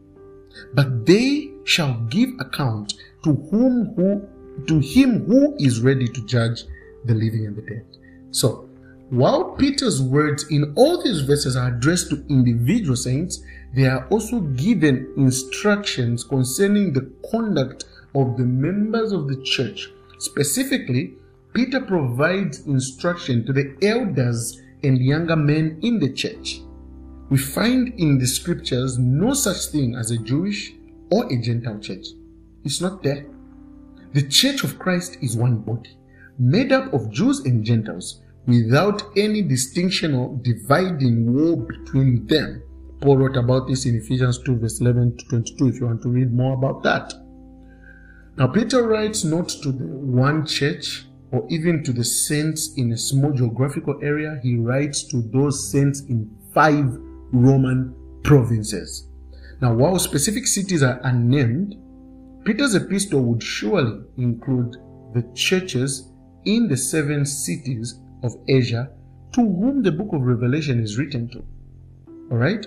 But 0.75 1.07
they 1.07 1.53
shall 1.65 1.95
give 2.11 2.31
account 2.39 2.95
to 3.25 3.35
whom 3.51 3.95
who 3.95 4.29
to 4.67 4.79
him 4.81 5.25
who 5.25 5.57
is 5.59 5.81
ready 5.81 6.07
to 6.07 6.27
judge 6.27 6.65
the 7.05 7.15
living 7.15 7.47
and 7.47 7.57
the 7.57 7.63
dead. 7.63 7.87
So 8.31 8.69
while 9.13 9.51
Peter's 9.57 10.01
words 10.01 10.47
in 10.49 10.73
all 10.75 11.03
these 11.03 11.21
verses 11.21 11.55
are 11.55 11.69
addressed 11.69 12.09
to 12.09 12.25
individual 12.31 12.97
saints, 12.97 13.43
they 13.75 13.85
are 13.85 14.09
also 14.09 14.41
given 14.41 15.13
instructions 15.19 16.25
concerning 16.25 16.95
the 16.95 17.13
conduct 17.31 17.85
of 18.15 18.39
the 18.39 18.45
members 18.45 19.13
of 19.13 19.29
the 19.29 19.37
church. 19.43 19.91
Specifically, 20.19 21.13
Peter 21.53 21.83
provides 21.83 22.67
instruction 22.67 23.45
to 23.45 23.53
the 23.53 23.77
elders 23.83 24.63
and 24.83 24.97
younger 24.97 25.37
men 25.37 25.79
in 25.83 25.99
the 25.99 26.11
church. 26.11 26.63
We 27.29 27.37
find 27.37 27.93
in 28.01 28.17
the 28.17 28.27
scriptures 28.27 28.99
no 28.99 29.35
such 29.35 29.67
thing 29.67 29.95
as 29.95 30.11
a 30.11 30.17
Jewish 30.17 30.73
or 31.11 31.31
a 31.31 31.37
Gentile 31.37 31.81
church. 31.81 32.07
It's 32.65 32.81
not 32.81 33.03
there. 33.03 33.27
The 34.15 34.27
church 34.27 34.65
of 34.65 34.79
Christ 34.79 35.19
is 35.21 35.37
one 35.37 35.59
body, 35.59 35.99
made 36.39 36.73
up 36.73 36.95
of 36.95 37.11
Jews 37.11 37.41
and 37.41 37.63
Gentiles 37.63 38.23
without 38.47 39.03
any 39.17 39.43
distinction 39.43 40.15
or 40.15 40.39
dividing 40.43 41.33
wall 41.33 41.57
between 41.57 42.27
them. 42.27 42.63
Paul 43.01 43.19
wrote 43.19 43.37
about 43.37 43.69
this 43.69 43.87
in 43.87 43.97
Ephesians 43.97 44.41
2, 44.45 44.59
verse 44.59 44.81
11 44.81 45.17
to 45.19 45.25
22, 45.27 45.69
if 45.69 45.81
you 45.81 45.87
want 45.87 46.03
to 46.03 46.09
read 46.09 46.33
more 46.33 46.55
about 46.55 46.83
that. 46.85 47.13
Now, 48.37 48.47
Peter 48.47 48.87
writes 48.87 49.25
not 49.25 49.49
to 49.49 49.73
the 49.73 49.85
one 49.85 50.47
church 50.47 51.07
or 51.33 51.47
even 51.51 51.83
to 51.85 51.93
the 51.93 52.05
saints 52.05 52.75
in 52.77 52.93
a 52.93 52.97
small 52.97 53.33
geographical 53.33 53.99
area, 54.03 54.39
he 54.43 54.57
writes 54.57 55.03
to 55.05 55.23
those 55.33 55.71
saints 55.71 56.03
in 56.03 56.31
five 56.55 56.87
Roman 57.33 57.95
provinces. 58.23 59.09
Now, 59.61 59.75
while 59.75 59.99
specific 59.99 60.47
cities 60.47 60.83
are 60.83 61.01
unnamed, 61.05 61.77
Peter's 62.45 62.75
epistle 62.75 63.23
would 63.23 63.43
surely 63.43 64.03
include 64.19 64.77
the 65.15 65.23
churches 65.35 66.11
in 66.45 66.69
the 66.69 66.77
seven 66.77 67.25
cities 67.25 68.01
of 68.23 68.37
Asia 68.49 68.91
to 69.33 69.41
whom 69.41 69.83
the 69.83 69.93
book 69.93 70.13
of 70.13 70.23
Revelation 70.23 70.81
is 70.81 70.99
written 70.99 71.29
to. 71.29 71.45
Alright? 72.31 72.67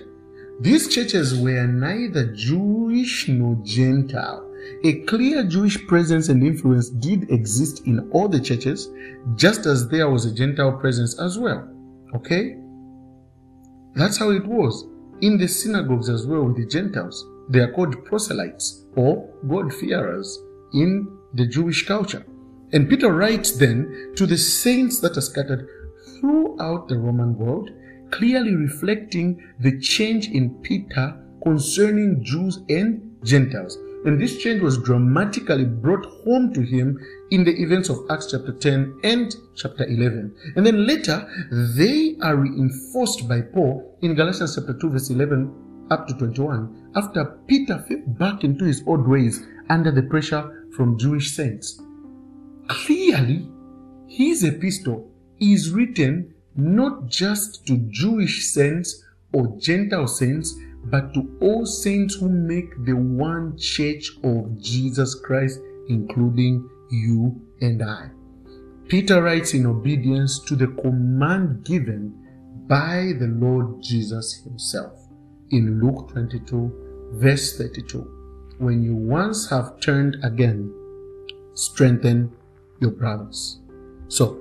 These 0.60 0.88
churches 0.94 1.38
were 1.38 1.66
neither 1.66 2.32
Jewish 2.32 3.28
nor 3.28 3.56
Gentile. 3.62 4.42
A 4.84 5.00
clear 5.02 5.44
Jewish 5.44 5.86
presence 5.86 6.28
and 6.28 6.42
influence 6.42 6.88
did 6.88 7.30
exist 7.30 7.86
in 7.86 8.10
all 8.10 8.28
the 8.28 8.40
churches, 8.40 8.90
just 9.36 9.66
as 9.66 9.88
there 9.88 10.08
was 10.10 10.24
a 10.24 10.34
Gentile 10.34 10.72
presence 10.72 11.18
as 11.20 11.38
well. 11.38 11.68
Okay? 12.14 12.56
That's 13.94 14.16
how 14.16 14.30
it 14.30 14.46
was 14.46 14.86
in 15.20 15.38
the 15.38 15.46
synagogues 15.46 16.08
as 16.08 16.26
well 16.26 16.44
with 16.44 16.56
the 16.56 16.66
Gentiles. 16.66 17.24
They 17.48 17.60
are 17.60 17.72
called 17.72 18.04
proselytes 18.04 18.84
or 18.96 19.28
God-fearers 19.46 20.38
in 20.72 21.06
the 21.34 21.46
Jewish 21.46 21.86
culture. 21.86 22.24
And 22.72 22.88
Peter 22.88 23.12
writes 23.12 23.52
then 23.52 24.12
to 24.16 24.26
the 24.26 24.36
saints 24.36 25.00
that 25.00 25.16
are 25.16 25.22
scattered 25.22 25.68
throughout 26.18 26.88
the 26.88 26.98
Roman 26.98 27.36
world, 27.38 27.70
clearly 28.10 28.54
reflecting 28.54 29.42
the 29.60 29.78
change 29.80 30.28
in 30.28 30.50
Peter 30.62 31.22
concerning 31.42 32.24
Jews 32.24 32.60
and 32.68 33.16
Gentiles. 33.24 33.78
And 34.04 34.20
this 34.20 34.38
change 34.38 34.62
was 34.62 34.78
dramatically 34.78 35.64
brought 35.64 36.06
home 36.24 36.52
to 36.54 36.60
him 36.60 36.98
in 37.30 37.44
the 37.44 37.60
events 37.60 37.88
of 37.88 38.06
Acts 38.10 38.30
chapter 38.30 38.52
10 38.52 39.00
and 39.02 39.34
chapter 39.56 39.84
11. 39.84 40.34
And 40.54 40.64
then 40.66 40.86
later, 40.86 41.28
they 41.76 42.16
are 42.22 42.36
reinforced 42.36 43.28
by 43.28 43.40
Paul 43.40 43.96
in 44.02 44.14
Galatians 44.14 44.54
chapter 44.54 44.74
2, 44.74 44.90
verse 44.90 45.10
11 45.10 45.86
up 45.90 46.06
to 46.08 46.14
21, 46.14 46.92
after 46.96 47.24
Peter 47.46 47.84
fell 47.88 48.02
back 48.06 48.44
into 48.44 48.64
his 48.64 48.82
old 48.86 49.06
ways 49.06 49.44
under 49.68 49.90
the 49.90 50.02
pressure 50.02 50.68
from 50.76 50.98
Jewish 50.98 51.32
saints. 51.32 51.80
Clearly, 52.68 53.48
his 54.08 54.42
epistle 54.44 55.10
is 55.40 55.70
written 55.70 56.34
not 56.56 57.06
just 57.06 57.66
to 57.66 57.76
Jewish 57.90 58.46
saints 58.46 59.04
or 59.32 59.56
Gentile 59.58 60.08
saints, 60.08 60.54
but 60.84 61.12
to 61.14 61.36
all 61.40 61.66
saints 61.66 62.14
who 62.14 62.28
make 62.28 62.84
the 62.84 62.94
one 62.94 63.56
church 63.58 64.10
of 64.22 64.60
Jesus 64.60 65.14
Christ, 65.14 65.60
including 65.88 66.68
you 66.90 67.40
and 67.60 67.82
I. 67.82 68.10
Peter 68.88 69.20
writes 69.22 69.52
in 69.52 69.66
obedience 69.66 70.38
to 70.44 70.54
the 70.54 70.68
command 70.68 71.64
given 71.64 72.14
by 72.68 73.12
the 73.18 73.26
Lord 73.26 73.82
Jesus 73.82 74.42
himself 74.44 75.06
in 75.50 75.80
Luke 75.80 76.10
22, 76.12 77.10
verse 77.14 77.58
32. 77.58 78.54
When 78.58 78.82
you 78.82 78.94
once 78.94 79.50
have 79.50 79.80
turned 79.80 80.16
again, 80.22 80.72
strengthen 81.54 82.32
your 82.80 82.90
brothers. 82.90 83.60
So, 84.08 84.40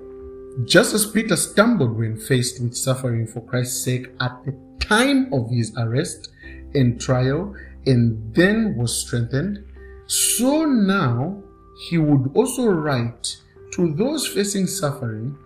just 0.64 0.94
as 0.94 1.06
Peter 1.06 1.36
stumbled 1.36 1.98
when 1.98 2.18
faced 2.18 2.62
with 2.62 2.76
suffering 2.76 3.28
for 3.28 3.42
Christ's 3.42 3.84
sake 3.84 4.08
at 4.22 4.44
the 4.46 4.56
time 4.80 5.34
of 5.34 5.50
his 5.50 5.76
arrest 5.78 6.30
and 6.74 7.00
trial 7.00 7.56
and 7.86 8.34
then 8.34 8.76
was 8.78 9.06
strengthened, 9.06 9.66
so 10.08 10.66
now 10.66 11.42
he 11.90 11.98
would 11.98 12.32
also 12.36 12.68
write 12.68 13.38
to 13.74 13.94
those 13.96 14.26
facing 14.28 14.68
suffering 14.68 15.38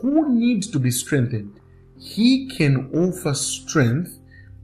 who 0.00 0.28
need 0.34 0.62
to 0.64 0.78
be 0.78 0.90
strengthened. 0.90 1.60
He 1.98 2.48
can 2.48 2.90
offer 2.92 3.34
strength 3.34 4.18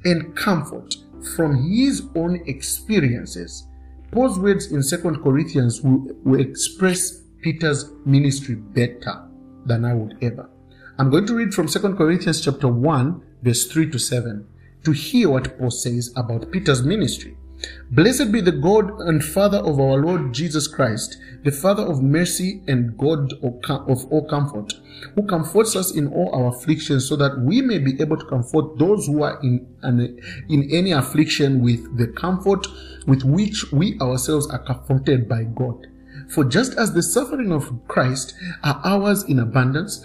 and 0.04 0.34
comfort 0.36 0.96
from 1.36 1.70
his 1.70 2.02
own 2.16 2.42
experiences. 2.46 3.66
Paul's 4.10 4.38
words 4.38 4.72
in 4.72 4.82
2 4.82 5.22
Corinthians 5.22 5.80
will, 5.80 6.06
will 6.24 6.40
express 6.40 7.21
Peter's 7.42 7.92
ministry 8.06 8.54
better 8.54 9.28
than 9.66 9.84
I 9.84 9.94
would 9.94 10.16
ever. 10.22 10.48
I'm 10.98 11.10
going 11.10 11.26
to 11.26 11.34
read 11.34 11.52
from 11.52 11.68
2 11.68 11.94
Corinthians 11.94 12.40
chapter 12.40 12.68
1 12.68 13.22
verse 13.42 13.66
3 13.66 13.90
to 13.90 13.98
7 13.98 14.46
to 14.84 14.92
hear 14.92 15.28
what 15.28 15.58
Paul 15.58 15.70
says 15.70 16.12
about 16.16 16.50
Peter's 16.50 16.82
ministry. 16.82 17.36
Blessed 17.90 18.32
be 18.32 18.40
the 18.40 18.52
God 18.52 19.00
and 19.02 19.22
Father 19.22 19.58
of 19.58 19.78
our 19.78 19.96
Lord 19.96 20.32
Jesus 20.32 20.66
Christ, 20.66 21.18
the 21.44 21.52
Father 21.52 21.84
of 21.84 22.02
mercy 22.02 22.62
and 22.66 22.96
God 22.98 23.32
of 23.34 24.04
all 24.10 24.26
comfort, 24.28 24.74
who 25.14 25.26
comforts 25.26 25.76
us 25.76 25.94
in 25.94 26.08
all 26.08 26.34
our 26.34 26.48
afflictions, 26.48 27.08
so 27.08 27.14
that 27.16 27.38
we 27.40 27.60
may 27.62 27.78
be 27.78 28.00
able 28.00 28.16
to 28.16 28.26
comfort 28.26 28.78
those 28.78 29.06
who 29.06 29.22
are 29.22 29.38
in, 29.42 29.66
in 30.48 30.68
any 30.72 30.90
affliction 30.90 31.60
with 31.62 31.96
the 31.98 32.08
comfort 32.08 32.66
with 33.06 33.22
which 33.22 33.70
we 33.72 33.98
ourselves 34.00 34.48
are 34.50 34.64
comforted 34.64 35.28
by 35.28 35.44
God. 35.44 35.86
For 36.32 36.44
just 36.44 36.78
as 36.78 36.92
the 36.92 37.02
suffering 37.02 37.52
of 37.52 37.70
Christ 37.88 38.34
are 38.64 38.80
ours 38.84 39.24
in 39.24 39.40
abundance, 39.40 40.04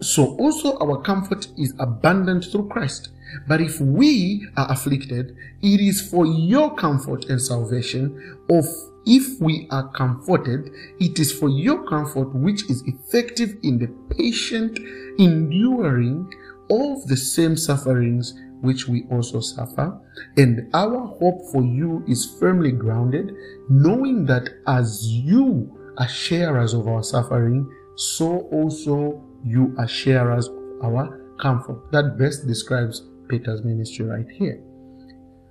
so 0.00 0.36
also 0.36 0.78
our 0.78 1.00
comfort 1.02 1.48
is 1.58 1.74
abundant 1.78 2.46
through 2.46 2.68
Christ. 2.68 3.10
But 3.46 3.60
if 3.60 3.80
we 3.80 4.46
are 4.56 4.70
afflicted, 4.72 5.36
it 5.62 5.80
is 5.80 6.00
for 6.00 6.26
your 6.26 6.74
comfort 6.74 7.26
and 7.26 7.40
salvation. 7.40 8.38
Of 8.50 8.64
if 9.06 9.40
we 9.40 9.68
are 9.70 9.88
comforted, 9.92 10.70
it 10.98 11.18
is 11.18 11.32
for 11.32 11.48
your 11.48 11.86
comfort 11.86 12.34
which 12.34 12.68
is 12.68 12.82
effective 12.86 13.56
in 13.62 13.78
the 13.78 13.88
patient 14.16 14.78
enduring 15.18 16.32
of 16.70 17.06
the 17.06 17.16
same 17.16 17.56
sufferings 17.56 18.34
which 18.60 18.88
we 18.88 19.04
also 19.10 19.40
suffer. 19.40 19.98
And 20.36 20.68
our 20.74 21.06
hope 21.06 21.40
for 21.52 21.62
you 21.62 22.04
is 22.06 22.36
firmly 22.38 22.72
grounded, 22.72 23.32
knowing 23.68 24.26
that 24.26 24.48
as 24.66 25.06
you 25.06 25.76
are 25.98 26.08
sharers 26.08 26.74
of 26.74 26.88
our 26.88 27.02
suffering, 27.02 27.68
so 27.96 28.40
also 28.52 29.22
you 29.44 29.74
are 29.78 29.88
sharers 29.88 30.48
of 30.48 30.54
our 30.82 31.20
comfort. 31.40 31.90
That 31.92 32.18
best 32.18 32.46
describes 32.46 33.02
Peter's 33.28 33.64
ministry 33.64 34.06
right 34.06 34.28
here. 34.30 34.62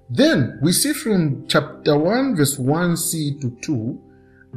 Then 0.09 0.59
we 0.61 0.71
see 0.71 0.93
from 0.93 1.47
chapter 1.47 1.97
1, 1.97 2.35
verse 2.35 2.57
1c 2.57 3.41
to 3.41 3.55
2, 3.61 4.01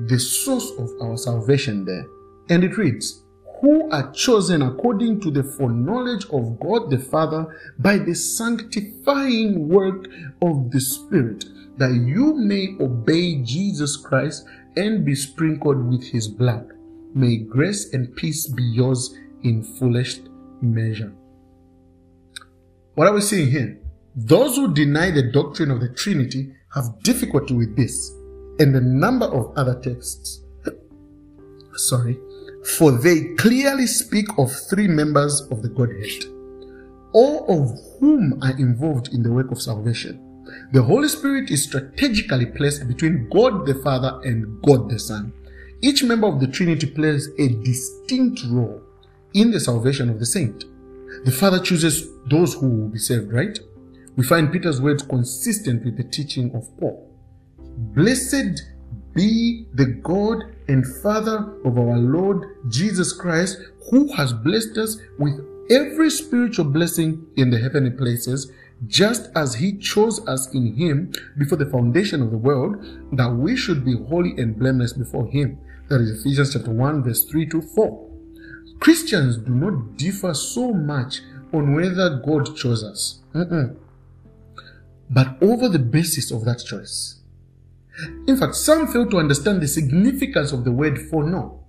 the 0.09 0.19
source 0.19 0.71
of 0.79 0.89
our 1.03 1.17
salvation 1.17 1.85
there. 1.85 2.07
And 2.49 2.65
it 2.65 2.79
reads, 2.79 3.22
Who 3.63 3.89
are 3.91 4.11
chosen 4.11 4.61
according 4.61 5.21
to 5.21 5.31
the 5.31 5.45
foreknowledge 5.45 6.25
of 6.27 6.59
God 6.59 6.91
the 6.91 6.99
Father 6.99 7.47
by 7.79 7.99
the 7.99 8.15
sanctifying 8.15 9.69
work 9.69 10.09
of 10.43 10.73
the 10.73 10.81
Spirit, 10.81 11.45
that 11.79 11.93
you 11.93 12.35
may 12.35 12.77
obey 12.81 13.37
Jesus 13.37 13.97
Christ 13.97 14.45
and 14.77 15.05
be 15.05 15.15
sprinkled 15.15 15.89
with 15.89 16.03
his 16.03 16.27
blood. 16.27 16.73
May 17.15 17.37
grace 17.37 17.95
and 17.95 18.15
peace 18.17 18.49
be 18.49 18.65
yours 18.65 19.17
in 19.45 19.63
fullest 19.63 20.29
measure. 20.61 21.13
What 22.95 23.07
are 23.07 23.15
we 23.15 23.21
seeing 23.21 23.49
here? 23.49 23.79
Those 24.17 24.57
who 24.57 24.75
deny 24.75 25.13
the 25.13 25.31
doctrine 25.31 25.71
of 25.71 25.81
the 25.81 25.89
Trinity 25.91 26.53
have 26.75 27.01
difficulty 27.05 27.55
with 27.55 27.77
this 27.77 28.11
and 28.59 28.75
a 28.75 28.81
number 28.81 29.27
of 29.27 29.57
other 29.57 29.81
texts. 29.81 30.43
Sorry. 31.75 32.19
For 32.65 32.93
they 32.93 33.35
clearly 33.35 33.87
speak 33.87 34.27
of 34.39 34.53
three 34.71 34.89
members 34.89 35.41
of 35.51 35.63
the 35.63 35.69
Godhead, 35.69 36.25
all 37.13 37.45
of 37.49 37.79
whom 37.99 38.41
are 38.43 38.57
involved 38.59 39.13
in 39.13 39.23
the 39.23 39.33
work 39.33 39.51
of 39.51 39.61
salvation. 39.61 40.29
The 40.73 40.83
Holy 40.83 41.09
Spirit 41.09 41.51
is 41.51 41.65
strategically 41.65 42.47
placed 42.47 42.87
between 42.87 43.29
God 43.31 43.67
the 43.67 43.75
Father 43.75 44.21
and 44.25 44.63
God 44.63 44.89
the 44.89 44.99
Son. 44.99 45.33
Each 45.83 46.05
member 46.05 46.29
of 46.29 46.41
the 46.41 46.47
Trinity 46.47 46.87
plays 46.87 47.29
a 47.39 47.49
distinct 47.65 48.43
role 48.49 48.83
in 49.35 49.51
the 49.51 49.61
salvation 49.61 50.09
of 50.09 50.19
the 50.19 50.27
saint. 50.27 50.65
The 51.25 51.33
Father 51.33 51.59
chooses 51.59 52.09
those 52.29 52.55
who 52.55 52.69
will 52.69 52.89
be 52.89 52.99
saved, 52.99 53.33
right? 53.33 53.59
We 54.17 54.25
find 54.25 54.53
Peter's 54.53 54.81
words 54.81 55.03
consistent 55.03 55.85
with 55.85 55.97
the 55.97 56.05
teaching 56.05 56.55
of 56.55 56.69
Paul. 56.79 57.09
Blessed 57.95 58.63
be 59.15 59.67
the 59.75 59.87
God 59.87 60.45
and 60.69 60.87
Father 61.03 61.55
of 61.65 61.79
our 61.79 61.99
Lord 61.99 62.57
Jesus 62.69 63.13
Christ, 63.13 63.59
who 63.91 64.13
has 64.15 64.33
blessed 64.33 64.79
us 64.79 64.99
with 65.19 65.45
every 65.71 66.11
spiritual 66.11 66.67
blessing 66.67 67.27
in 67.37 67.51
the 67.51 67.59
heavenly 67.59 67.91
places, 67.91 68.51
just 68.87 69.31
as 69.37 69.55
he 69.55 69.77
chose 69.79 70.27
us 70.27 70.53
in 70.55 70.75
him 70.75 71.13
before 71.39 71.59
the 71.59 71.67
foundation 71.67 72.21
of 72.23 72.31
the 72.31 72.39
world, 72.39 72.77
that 73.13 73.31
we 73.31 73.57
should 73.57 73.85
be 73.85 73.97
holy 73.97 74.33
and 74.39 74.59
blameless 74.59 74.93
before 74.93 75.27
him. 75.29 75.59
That 75.89 76.01
is 76.01 76.21
Ephesians 76.21 76.53
chapter 76.53 76.71
1, 76.71 77.05
verse 77.05 77.25
3 77.25 77.47
to 77.47 77.63
4. 77.63 78.11
Christians 78.81 79.37
do 79.37 79.55
not 79.55 79.97
differ 79.97 80.35
so 80.35 80.73
much 80.73 81.21
on 81.53 81.75
whether 81.75 82.21
God 82.27 82.57
chose 82.57 82.83
us, 82.83 83.21
Mm-mm. 83.35 83.77
but 85.11 85.41
over 85.43 85.69
the 85.69 85.79
basis 85.79 86.33
of 86.33 86.45
that 86.47 86.65
choice. 86.65 87.22
In 88.27 88.37
fact, 88.37 88.55
some 88.55 88.87
fail 88.87 89.07
to 89.11 89.19
understand 89.19 89.61
the 89.61 89.69
significance 89.69 90.53
of 90.53 90.65
the 90.65 90.73
word 90.73 90.99
foreknow, 91.11 91.65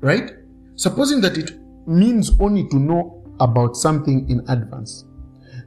right? 0.00 0.32
Supposing 0.76 1.20
that 1.22 1.36
it 1.36 1.52
means 1.86 2.32
only 2.40 2.68
to 2.68 2.76
know 2.76 3.22
about 3.40 3.76
something 3.76 4.28
in 4.30 4.40
advance. 4.48 5.04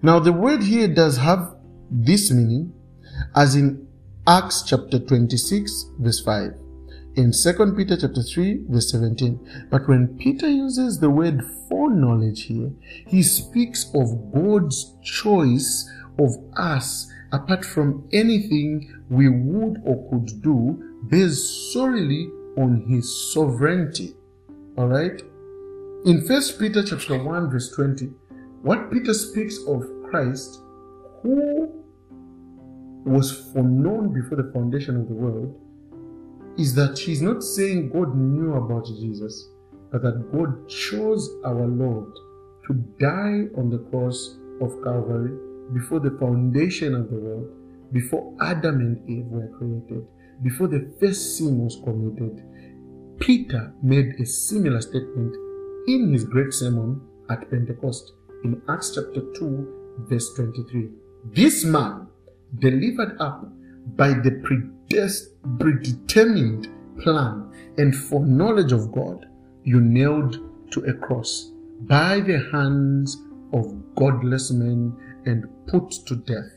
Now, 0.02 0.20
the 0.20 0.32
word 0.32 0.64
here 0.64 0.88
does 0.88 1.18
have 1.18 1.56
this 1.90 2.32
meaning, 2.32 2.74
as 3.36 3.56
in 3.56 3.88
Acts 4.28 4.64
chapter 4.64 5.00
26, 5.00 5.92
verse 6.00 6.22
5 6.22 6.54
in 7.18 7.32
2 7.32 7.74
Peter 7.76 7.98
chapter 7.98 8.22
3 8.22 8.66
verse 8.70 8.92
17. 8.92 9.68
But 9.72 9.88
when 9.88 10.18
Peter 10.20 10.48
uses 10.48 11.00
the 11.00 11.10
word 11.10 11.44
foreknowledge 11.68 12.44
here, 12.44 12.72
he 13.08 13.24
speaks 13.24 13.90
of 13.96 14.32
God's 14.32 14.94
choice 15.04 15.90
of 16.20 16.32
us 16.56 17.12
apart 17.32 17.66
from 17.66 18.08
anything 18.14 18.94
we 19.10 19.30
would 19.30 19.82
or 19.84 20.10
could 20.10 20.42
do 20.42 20.84
based 21.10 21.74
solely 21.74 22.30
on 22.58 22.86
his 22.88 23.34
sovereignty. 23.34 24.16
All 24.78 24.88
right? 24.88 25.22
In 26.06 26.26
First 26.26 26.60
Peter 26.60 26.84
chapter 26.84 27.22
1 27.22 27.50
verse 27.50 27.72
20, 27.72 28.06
what 28.62 28.92
Peter 28.92 29.14
speaks 29.14 29.58
of 29.68 29.84
Christ 30.10 30.62
who 31.22 31.72
was 33.06 33.52
foreknown 33.54 34.14
before 34.14 34.42
the 34.42 34.52
foundation 34.52 35.00
of 35.00 35.08
the 35.08 35.14
world 35.14 35.60
is 36.58 36.74
that 36.76 36.98
he's 36.98 37.22
not 37.22 37.44
saying 37.44 37.90
God 37.90 38.16
knew 38.16 38.56
about 38.56 38.86
Jesus, 38.86 39.50
but 39.92 40.02
that 40.02 40.32
God 40.32 40.68
chose 40.68 41.30
our 41.46 41.68
Lord 41.68 42.12
to 42.68 42.74
die 43.00 43.48
on 43.58 43.70
the 43.70 43.86
cross 43.90 44.38
of 44.60 44.84
Calvary 44.84 45.38
before 45.74 46.00
the 46.00 46.18
foundation 46.20 46.94
of 46.96 47.10
the 47.10 47.18
world, 47.18 47.50
before 47.92 48.34
Adam 48.42 48.80
and 48.80 49.10
Eve 49.10 49.28
were 49.28 49.48
created, 49.58 50.06
before 50.44 50.68
the 50.68 50.92
first 51.00 51.38
sin 51.38 51.60
was 51.60 51.80
committed. 51.84 52.44
Peter 53.20 53.74
made 53.82 54.20
a 54.20 54.26
similar 54.26 54.82
statement 54.82 55.36
in 55.88 56.12
his 56.14 56.24
great 56.24 56.54
sermon 56.54 57.02
at 57.30 57.50
Pentecost 57.50 58.14
in 58.44 58.62
Acts 58.70 58.92
chapter 58.94 59.22
2, 59.34 60.06
verse 60.10 60.34
23. 60.36 60.90
This 61.34 61.64
man, 61.66 62.08
delivered 62.60 63.20
up 63.20 63.48
by 63.96 64.10
the 64.10 64.32
predetermined 65.60 66.68
plan 67.02 67.52
and 67.78 67.96
foreknowledge 67.96 68.72
of 68.72 68.92
God, 68.92 69.26
you 69.64 69.82
nailed 69.82 70.40
to 70.72 70.82
a 70.82 70.94
cross 70.94 71.52
by 71.82 72.20
the 72.20 72.40
hands 72.52 73.18
of 73.54 73.74
godless 73.96 74.52
men 74.52 74.96
and 75.26 75.48
put 75.68 75.92
to 76.08 76.16
death. 76.16 76.52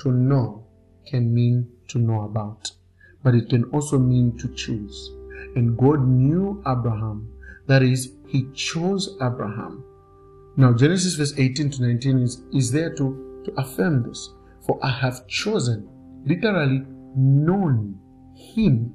To 0.00 0.10
know 0.10 0.66
can 1.06 1.32
mean 1.32 1.68
to 1.88 1.98
know 1.98 2.22
about, 2.22 2.70
but 3.22 3.34
it 3.34 3.50
can 3.50 3.64
also 3.64 3.98
mean 3.98 4.36
to 4.38 4.48
choose. 4.54 5.10
And 5.56 5.76
God 5.76 6.06
knew 6.06 6.62
Abraham, 6.66 7.28
that 7.66 7.82
is, 7.82 8.12
He 8.28 8.46
chose 8.54 9.16
Abraham. 9.20 9.84
Now, 10.56 10.72
Genesis 10.72 11.14
verse 11.14 11.34
18 11.38 11.70
to 11.70 11.82
19 11.82 12.18
is, 12.20 12.42
is 12.52 12.72
there 12.72 12.94
to, 12.94 13.42
to 13.44 13.52
affirm 13.56 14.08
this. 14.08 14.30
For 14.66 14.78
I 14.82 14.90
have 14.90 15.26
chosen 15.26 15.88
literally 16.24 16.82
known 17.16 17.98
him 18.34 18.94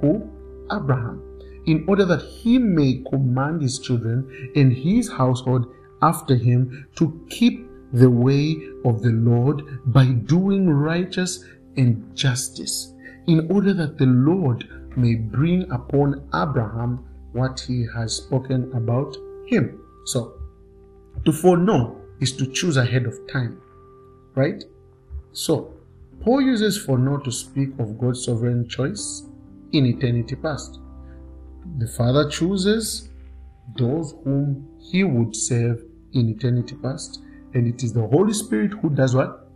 who 0.00 0.30
Abraham 0.72 1.22
in 1.66 1.84
order 1.88 2.04
that 2.04 2.22
he 2.22 2.58
may 2.58 3.02
command 3.10 3.62
his 3.62 3.78
children 3.78 4.52
and 4.54 4.72
his 4.72 5.10
household 5.10 5.66
after 6.02 6.36
him 6.36 6.86
to 6.96 7.26
keep 7.30 7.68
the 7.92 8.10
way 8.10 8.56
of 8.84 9.02
the 9.02 9.10
Lord 9.10 9.62
by 9.92 10.06
doing 10.06 10.68
righteous 10.68 11.44
and 11.76 12.14
justice, 12.16 12.92
in 13.26 13.50
order 13.50 13.72
that 13.74 13.98
the 13.98 14.06
Lord 14.06 14.68
may 14.96 15.14
bring 15.14 15.70
upon 15.70 16.28
Abraham 16.34 17.04
what 17.32 17.60
he 17.60 17.86
has 17.94 18.16
spoken 18.16 18.72
about 18.72 19.16
him. 19.46 19.80
So, 20.06 20.40
to 21.24 21.32
foreknow 21.32 22.00
is 22.20 22.32
to 22.36 22.46
choose 22.46 22.76
ahead 22.76 23.04
of 23.04 23.14
time, 23.30 23.60
right? 24.34 24.64
So, 25.32 25.74
Paul 26.22 26.40
uses 26.40 26.78
foreknow 26.78 27.18
to 27.18 27.30
speak 27.30 27.70
of 27.78 27.98
God's 27.98 28.24
sovereign 28.24 28.68
choice 28.68 29.24
in 29.72 29.86
eternity 29.86 30.36
past. 30.36 30.80
The 31.78 31.88
Father 31.88 32.28
chooses 32.30 33.10
those 33.76 34.14
whom 34.24 34.68
he 34.78 35.04
would 35.04 35.36
save 35.36 35.84
in 36.12 36.30
eternity 36.30 36.76
past, 36.76 37.20
and 37.56 37.66
it 37.66 37.82
is 37.82 37.92
the 37.92 38.06
Holy 38.06 38.34
Spirit 38.34 38.72
who 38.80 38.90
does 38.90 39.14
what? 39.14 39.46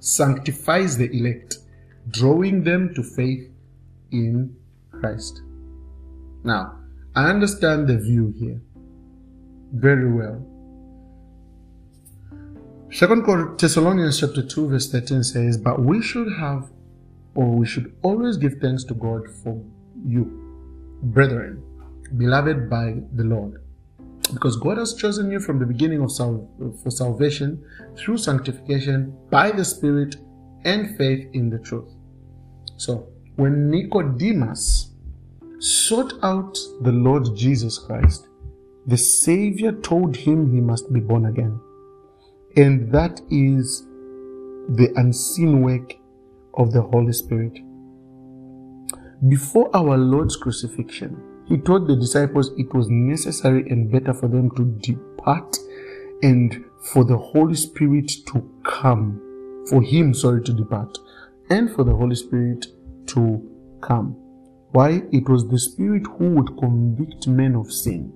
sanctifies 0.00 0.98
the 0.98 1.08
elect, 1.16 1.58
drawing 2.10 2.64
them 2.64 2.92
to 2.94 3.02
faith 3.02 3.48
in 4.10 4.54
Christ. 4.90 5.40
Now, 6.44 6.78
I 7.14 7.30
understand 7.30 7.88
the 7.88 7.98
view 7.98 8.34
here 8.36 8.60
very 9.72 10.12
well. 10.12 10.44
Second 12.90 13.24
Thessalonians 13.58 14.20
chapter 14.20 14.42
2 14.42 14.68
verse 14.68 14.90
13 14.90 15.22
says, 15.22 15.56
But 15.56 15.80
we 15.80 16.02
should 16.02 16.30
have 16.38 16.70
or 17.34 17.46
we 17.46 17.64
should 17.64 17.94
always 18.02 18.36
give 18.36 18.54
thanks 18.60 18.84
to 18.84 18.94
God 18.94 19.22
for 19.42 19.62
you, 20.04 20.24
brethren, 21.02 21.62
beloved 22.18 22.68
by 22.68 22.96
the 23.14 23.24
Lord, 23.24 23.62
because 24.32 24.56
God 24.56 24.78
has 24.78 24.94
chosen 24.94 25.30
you 25.30 25.40
from 25.40 25.58
the 25.58 25.66
beginning 25.66 26.02
of 26.02 26.12
sal- 26.12 26.48
for 26.82 26.90
salvation 26.90 27.64
through 27.96 28.18
sanctification 28.18 29.16
by 29.30 29.50
the 29.50 29.64
Spirit 29.64 30.16
and 30.64 30.96
faith 30.96 31.28
in 31.32 31.50
the 31.50 31.58
truth. 31.58 31.90
So, 32.76 33.08
when 33.36 33.70
Nicodemus 33.70 34.90
sought 35.58 36.14
out 36.22 36.58
the 36.82 36.92
Lord 36.92 37.34
Jesus 37.34 37.78
Christ, 37.78 38.28
the 38.86 38.96
Savior 38.96 39.72
told 39.72 40.16
him 40.16 40.52
he 40.52 40.60
must 40.60 40.92
be 40.92 41.00
born 41.00 41.26
again. 41.26 41.58
And 42.56 42.90
that 42.92 43.20
is 43.30 43.86
the 44.68 44.92
unseen 44.96 45.62
work 45.62 45.94
of 46.54 46.72
the 46.72 46.82
Holy 46.82 47.12
Spirit. 47.12 47.58
Before 49.28 49.70
our 49.74 49.96
Lord's 49.96 50.36
crucifixion, 50.36 51.31
he 51.46 51.58
told 51.58 51.88
the 51.88 51.96
disciples 51.96 52.50
it 52.56 52.72
was 52.72 52.88
necessary 52.88 53.68
and 53.68 53.90
better 53.90 54.14
for 54.14 54.28
them 54.28 54.50
to 54.56 54.64
depart 54.80 55.56
and 56.22 56.64
for 56.92 57.04
the 57.04 57.16
Holy 57.16 57.54
Spirit 57.54 58.10
to 58.28 58.48
come. 58.64 59.20
For 59.68 59.82
him, 59.82 60.14
sorry, 60.14 60.42
to 60.42 60.52
depart, 60.52 60.98
and 61.50 61.72
for 61.72 61.84
the 61.84 61.94
Holy 61.94 62.16
Spirit 62.16 62.66
to 63.06 63.48
come. 63.80 64.16
Why? 64.72 65.02
It 65.12 65.28
was 65.28 65.48
the 65.48 65.58
Spirit 65.58 66.06
who 66.18 66.30
would 66.30 66.58
convict 66.58 67.28
men 67.28 67.54
of 67.54 67.70
sin, 67.70 68.12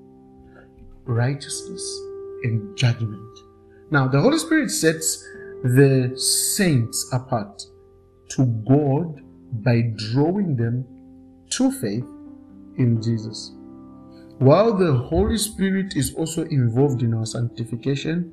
righteousness, 1.04 2.00
and 2.42 2.76
judgment. 2.76 3.38
Now, 3.90 4.08
the 4.08 4.20
Holy 4.20 4.38
Spirit 4.38 4.70
sets 4.70 5.22
the 5.62 6.12
saints 6.16 7.08
apart 7.12 7.62
to 8.30 8.46
God 8.68 9.20
by 9.64 9.92
drawing 10.12 10.56
them 10.56 10.84
to 11.50 11.70
faith 11.70 12.04
in 12.78 13.02
Jesus. 13.02 13.52
While 14.38 14.76
the 14.76 14.92
Holy 14.92 15.38
Spirit 15.38 15.96
is 15.96 16.14
also 16.14 16.44
involved 16.44 17.02
in 17.02 17.14
our 17.14 17.26
sanctification, 17.26 18.32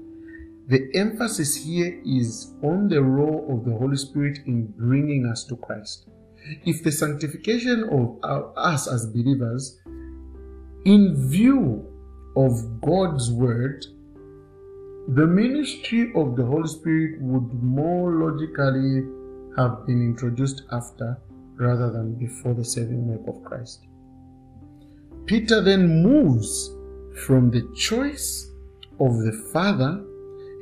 the 0.68 0.90
emphasis 0.96 1.56
here 1.56 2.02
is 2.06 2.54
on 2.62 2.88
the 2.88 3.02
role 3.02 3.48
of 3.50 3.66
the 3.66 3.78
Holy 3.78 3.98
Spirit 3.98 4.40
in 4.46 4.68
bringing 4.78 5.26
us 5.26 5.44
to 5.46 5.56
Christ. 5.58 6.08
If 6.66 6.84
the 6.84 6.92
sanctification 6.92 7.84
of 7.90 8.20
us 8.58 8.88
as 8.88 9.06
believers, 9.08 9.80
in 10.86 11.30
view 11.30 11.88
of 12.36 12.82
God's 12.82 13.32
Word, 13.32 13.86
the 15.16 15.28
ministry 15.28 16.12
of 16.16 16.36
the 16.36 16.46
Holy 16.46 16.68
Spirit 16.68 17.22
would 17.22 17.54
more 17.64 18.12
logically 18.12 19.04
have 19.58 19.86
been 19.86 20.02
introduced 20.02 20.64
after 20.72 21.18
rather 21.56 21.92
than 21.92 22.16
before 22.16 22.54
the 22.54 22.64
saving 22.64 23.08
work 23.08 23.36
of 23.36 23.44
Christ. 23.44 23.86
Peter 25.26 25.62
then 25.62 26.04
moves 26.04 26.76
from 27.26 27.50
the 27.50 27.62
choice 27.76 28.52
of 29.00 29.18
the 29.20 29.32
Father 29.54 30.04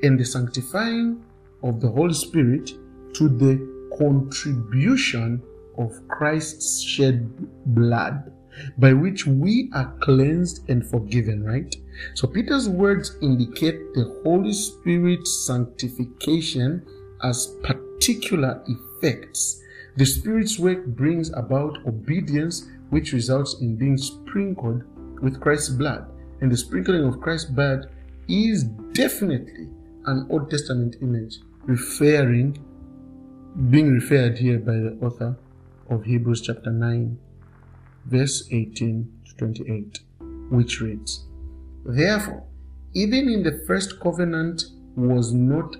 and 0.04 0.19
the 0.19 0.26
sanctifying 0.26 1.24
of 1.63 1.82
the 1.82 1.89
Holy 1.89 2.13
Spirit 2.13 2.71
to 3.13 3.28
the 3.28 3.58
contribution 3.97 5.41
of 5.78 6.08
Christ's 6.08 6.82
shed 6.82 7.28
blood 7.74 8.32
by 8.78 8.93
which 8.93 9.26
we 9.26 9.69
are 9.74 9.95
cleansed 10.02 10.69
and 10.69 10.86
forgiven, 10.86 11.43
right? 11.43 11.76
So 12.15 12.28
Peter's 12.28 12.69
words 12.69 13.17
indicate 13.21 13.93
the 13.93 14.21
Holy 14.24 14.54
Spirit's 14.54 15.45
sanctification 15.47 16.86
as 17.24 17.56
particular 17.63 18.63
effects. 18.67 19.62
The 19.97 20.06
Spirit's 20.06 20.60
work 20.60 20.86
brings 20.86 21.32
about 21.34 21.80
obedience 21.86 22.67
which 22.91 23.13
results 23.13 23.58
in 23.62 23.75
being 23.75 23.97
sprinkled 23.97 24.84
with 25.21 25.41
Christ's 25.41 25.69
blood. 25.69 26.06
And 26.41 26.51
the 26.51 26.58
sprinkling 26.58 27.04
of 27.04 27.19
Christ's 27.19 27.49
blood 27.49 27.89
is 28.27 28.63
definitely 28.93 29.67
an 30.06 30.27
Old 30.30 30.49
Testament 30.49 30.97
image 31.01 31.39
referring, 31.65 32.58
being 33.69 33.91
referred 33.91 34.38
here 34.38 34.60
by 34.60 34.73
the 34.73 34.97
author 35.01 35.38
of 35.89 36.04
Hebrews 36.04 36.41
chapter 36.41 36.71
9, 36.71 37.17
verse 38.06 38.47
18 38.51 39.21
to 39.25 39.36
28, 39.36 39.99
which 40.49 40.82
reads, 40.82 41.25
Therefore, 41.86 42.43
even 42.93 43.30
in 43.30 43.43
the 43.43 43.63
first 43.67 43.99
covenant 43.99 44.63
was 44.95 45.34
not, 45.34 45.75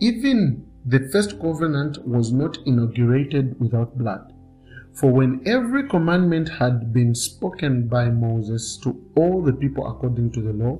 even 0.00 0.66
the 0.86 1.08
first 1.10 1.40
covenant 1.40 2.06
was 2.06 2.32
not 2.32 2.58
inaugurated 2.66 3.58
without 3.60 3.96
blood. 3.96 4.33
For 4.94 5.10
when 5.10 5.42
every 5.44 5.88
commandment 5.88 6.48
had 6.48 6.92
been 6.92 7.16
spoken 7.16 7.88
by 7.88 8.10
Moses 8.10 8.76
to 8.84 9.04
all 9.16 9.42
the 9.42 9.52
people 9.52 9.86
according 9.88 10.30
to 10.32 10.40
the 10.40 10.52
law, 10.52 10.78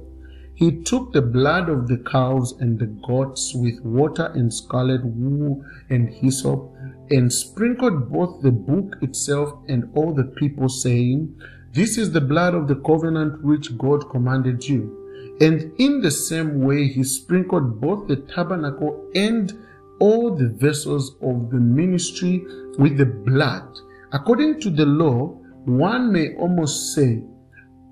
he 0.54 0.82
took 0.82 1.12
the 1.12 1.22
blood 1.22 1.68
of 1.68 1.88
the 1.88 1.98
calves 1.98 2.52
and 2.60 2.78
the 2.78 2.86
goats 2.86 3.52
with 3.56 3.80
water 3.80 4.30
and 4.34 4.54
scarlet 4.54 5.04
wool 5.04 5.64
and 5.90 6.08
hyssop, 6.08 6.70
and 7.10 7.32
sprinkled 7.32 8.12
both 8.12 8.40
the 8.40 8.52
book 8.52 8.94
itself 9.02 9.52
and 9.68 9.90
all 9.96 10.14
the 10.14 10.30
people, 10.36 10.68
saying, 10.68 11.34
This 11.72 11.98
is 11.98 12.12
the 12.12 12.20
blood 12.20 12.54
of 12.54 12.68
the 12.68 12.76
covenant 12.76 13.42
which 13.42 13.76
God 13.76 14.08
commanded 14.10 14.68
you. 14.68 15.36
And 15.40 15.72
in 15.80 16.02
the 16.02 16.12
same 16.12 16.60
way, 16.60 16.86
he 16.86 17.02
sprinkled 17.02 17.80
both 17.80 18.06
the 18.06 18.16
tabernacle 18.16 19.10
and 19.16 19.52
all 19.98 20.36
the 20.36 20.48
vessels 20.48 21.16
of 21.20 21.50
the 21.50 21.58
ministry 21.58 22.44
with 22.78 22.96
the 22.96 23.06
blood. 23.06 23.66
According 24.14 24.60
to 24.60 24.70
the 24.70 24.86
law, 24.86 25.36
one 25.64 26.12
may 26.12 26.36
almost 26.36 26.94
say, 26.94 27.20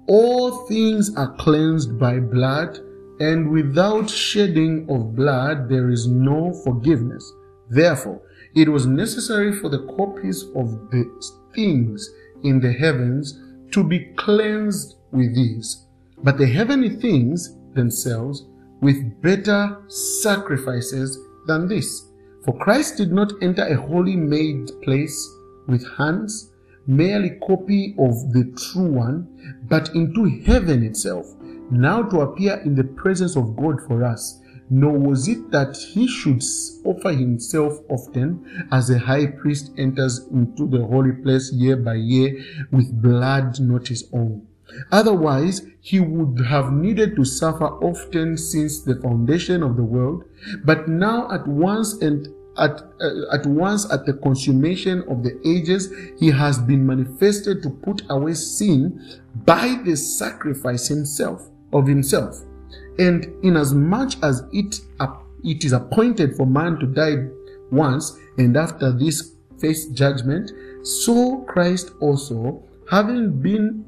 all 0.07 0.67
things 0.69 1.15
are 1.17 1.35
cleansed 1.37 1.99
by 1.99 2.21
blood, 2.21 2.79
and 3.19 3.51
without 3.51 4.09
shedding 4.09 4.87
of 4.89 5.17
blood 5.17 5.69
there 5.69 5.91
is 5.91 6.07
no 6.07 6.53
forgiveness. 6.65 7.25
Therefore, 7.71 8.21
it 8.55 8.69
was 8.69 8.87
necessary 8.87 9.53
for 9.53 9.69
the 9.69 9.85
copies 9.97 10.45
of 10.55 10.91
the 10.93 11.05
things 11.57 12.09
in 12.45 12.61
the 12.61 12.73
heavens 12.73 13.41
to 13.73 13.83
be 13.83 14.13
cleansed 14.17 14.99
with 15.11 15.35
these, 15.35 15.87
but 16.23 16.39
the 16.39 16.47
heavenly 16.47 16.91
things 16.91 17.57
themselves 17.75 18.47
with 18.81 19.21
better 19.23 19.83
sacrifices 19.89 21.19
than 21.49 21.67
this. 21.67 22.07
For 22.45 22.57
Christ 22.59 22.97
did 22.97 23.11
not 23.13 23.33
enter 23.43 23.65
a 23.65 23.75
holy 23.75 24.17
made 24.17 24.71
place 24.83 25.29
with 25.67 25.87
hands, 25.97 26.53
merely 26.87 27.39
copy 27.47 27.95
of 27.99 28.33
the 28.33 28.45
true 28.57 28.91
one, 28.91 29.27
but 29.69 29.95
into 29.95 30.25
heaven 30.45 30.83
itself, 30.83 31.27
now 31.71 32.03
to 32.03 32.21
appear 32.21 32.61
in 32.65 32.75
the 32.75 32.85
presence 32.85 33.37
of 33.37 33.57
God 33.57 33.81
for 33.87 34.05
us. 34.05 34.39
Nor 34.71 34.99
was 34.99 35.29
it 35.29 35.51
that 35.51 35.77
he 35.77 36.07
should 36.07 36.43
offer 36.85 37.13
himself 37.13 37.81
often, 37.91 38.67
as 38.71 38.89
a 38.89 38.99
high 38.99 39.27
priest 39.27 39.71
enters 39.77 40.27
into 40.29 40.67
the 40.67 40.83
holy 40.87 41.13
place 41.13 41.53
year 41.53 41.77
by 41.77 41.95
year 41.95 42.43
with 42.71 43.03
blood 43.03 43.61
not 43.61 43.89
his 43.89 44.09
own. 44.15 44.47
Otherwise, 44.91 45.67
he 45.81 46.01
would 46.01 46.47
have 46.47 46.73
needed 46.73 47.17
to 47.17 47.25
suffer 47.25 47.67
often 47.67 48.39
since 48.39 48.81
the 48.81 48.97
foundation 48.97 49.63
of 49.63 49.77
the 49.77 49.83
world, 49.83 50.25
but 50.65 50.89
now 50.89 51.31
at 51.31 51.47
once 51.47 51.95
and 52.01 52.29
at, 52.59 52.83
uh, 53.01 53.35
at 53.35 53.47
once 53.47 53.91
at 53.93 54.05
the 54.05 54.13
consummation 54.15 55.03
of 55.09 55.23
the 55.23 55.41
ages, 55.47 55.93
he 56.19 56.31
has 56.31 56.59
been 56.59 56.87
manifested 56.87 57.63
to 57.63 57.71
put 57.71 58.03
away 58.11 58.35
sin 58.35 59.21
by 59.45 59.81
the 59.85 59.97
sacrifice 59.97 60.89
himself 60.89 61.49
of 61.73 61.87
himself. 61.87 62.43
And 62.99 63.33
inasmuch 63.43 64.23
as 64.23 64.45
it, 64.53 64.81
uh, 65.01 65.17
it 65.43 65.65
is 65.65 65.73
appointed 65.73 66.37
for 66.37 66.47
man 66.47 66.79
to 66.81 66.87
die 66.87 67.29
once, 67.71 68.19
and 68.37 68.57
after 68.57 68.93
this 68.93 69.35
face 69.59 69.87
judgment, 69.87 70.53
so 70.83 71.39
Christ 71.49 71.93
also, 72.01 72.63
having 72.91 73.41
been 73.41 73.85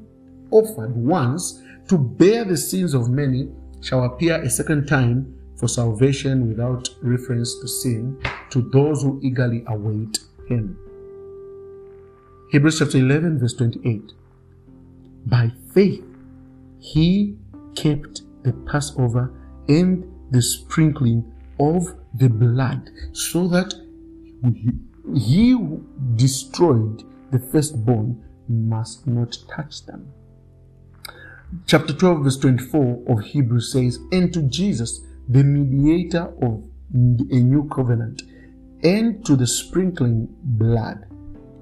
offered 0.49 0.95
once 0.95 1.61
to 1.89 1.97
bear 1.97 2.45
the 2.45 2.57
sins 2.57 2.93
of 2.93 3.09
many, 3.09 3.49
shall 3.81 4.05
appear 4.05 4.41
a 4.41 4.49
second 4.49 4.87
time 4.87 5.35
for 5.57 5.67
salvation 5.67 6.47
without 6.47 6.89
reference 7.01 7.59
to 7.59 7.67
sin 7.67 8.21
to 8.49 8.61
those 8.71 9.01
who 9.01 9.19
eagerly 9.23 9.63
await 9.67 10.19
him. 10.47 10.77
Hebrews 12.51 12.79
chapter 12.79 12.97
11, 12.97 13.39
verse 13.39 13.53
28. 13.53 14.13
By 15.25 15.51
faith, 15.73 16.03
he 16.79 17.37
kept 17.75 18.21
the 18.43 18.53
Passover 18.53 19.33
and 19.67 20.11
the 20.31 20.41
sprinkling 20.41 21.31
of 21.59 21.95
the 22.13 22.29
blood, 22.29 22.89
so 23.13 23.47
that 23.47 23.73
he 25.15 25.51
who 25.51 25.85
destroyed 26.15 27.03
the 27.31 27.39
firstborn 27.39 28.23
must 28.47 29.07
not 29.07 29.37
touch 29.49 29.85
them. 29.85 30.11
Chapter 31.65 31.93
12, 31.93 32.23
verse 32.23 32.37
24 32.37 33.03
of 33.07 33.21
Hebrews 33.21 33.71
says, 33.71 33.99
And 34.11 34.33
to 34.33 34.43
Jesus, 34.43 35.01
the 35.27 35.43
mediator 35.43 36.33
of 36.41 36.63
a 36.93 37.39
new 37.41 37.67
covenant, 37.69 38.23
and 38.83 39.25
to 39.25 39.35
the 39.35 39.47
sprinkling 39.47 40.27
blood, 40.43 41.05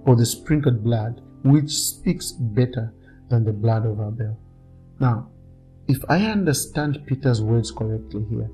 or 0.06 0.16
the 0.16 0.26
sprinkled 0.26 0.84
blood, 0.84 1.22
which 1.44 1.72
speaks 1.72 2.32
better 2.32 2.94
than 3.30 3.46
the 3.46 3.54
blood 3.54 3.86
of 3.86 4.00
Abel. 4.00 4.38
Now, 5.00 5.30
if 5.88 6.04
I 6.10 6.26
understand 6.26 7.06
Peter's 7.06 7.42
words 7.42 7.72
correctly 7.72 8.26
here, 8.30 8.50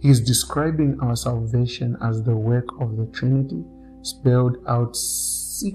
he 0.00 0.08
is 0.10 0.20
describing 0.20 0.98
our 1.00 1.16
salvation 1.16 1.96
as 2.02 2.22
the 2.22 2.34
work 2.36 2.66
of 2.80 2.96
the 2.96 3.06
Trinity 3.06 3.64
spelled 4.02 4.56
out 4.66 4.94
sequentially 4.94 5.70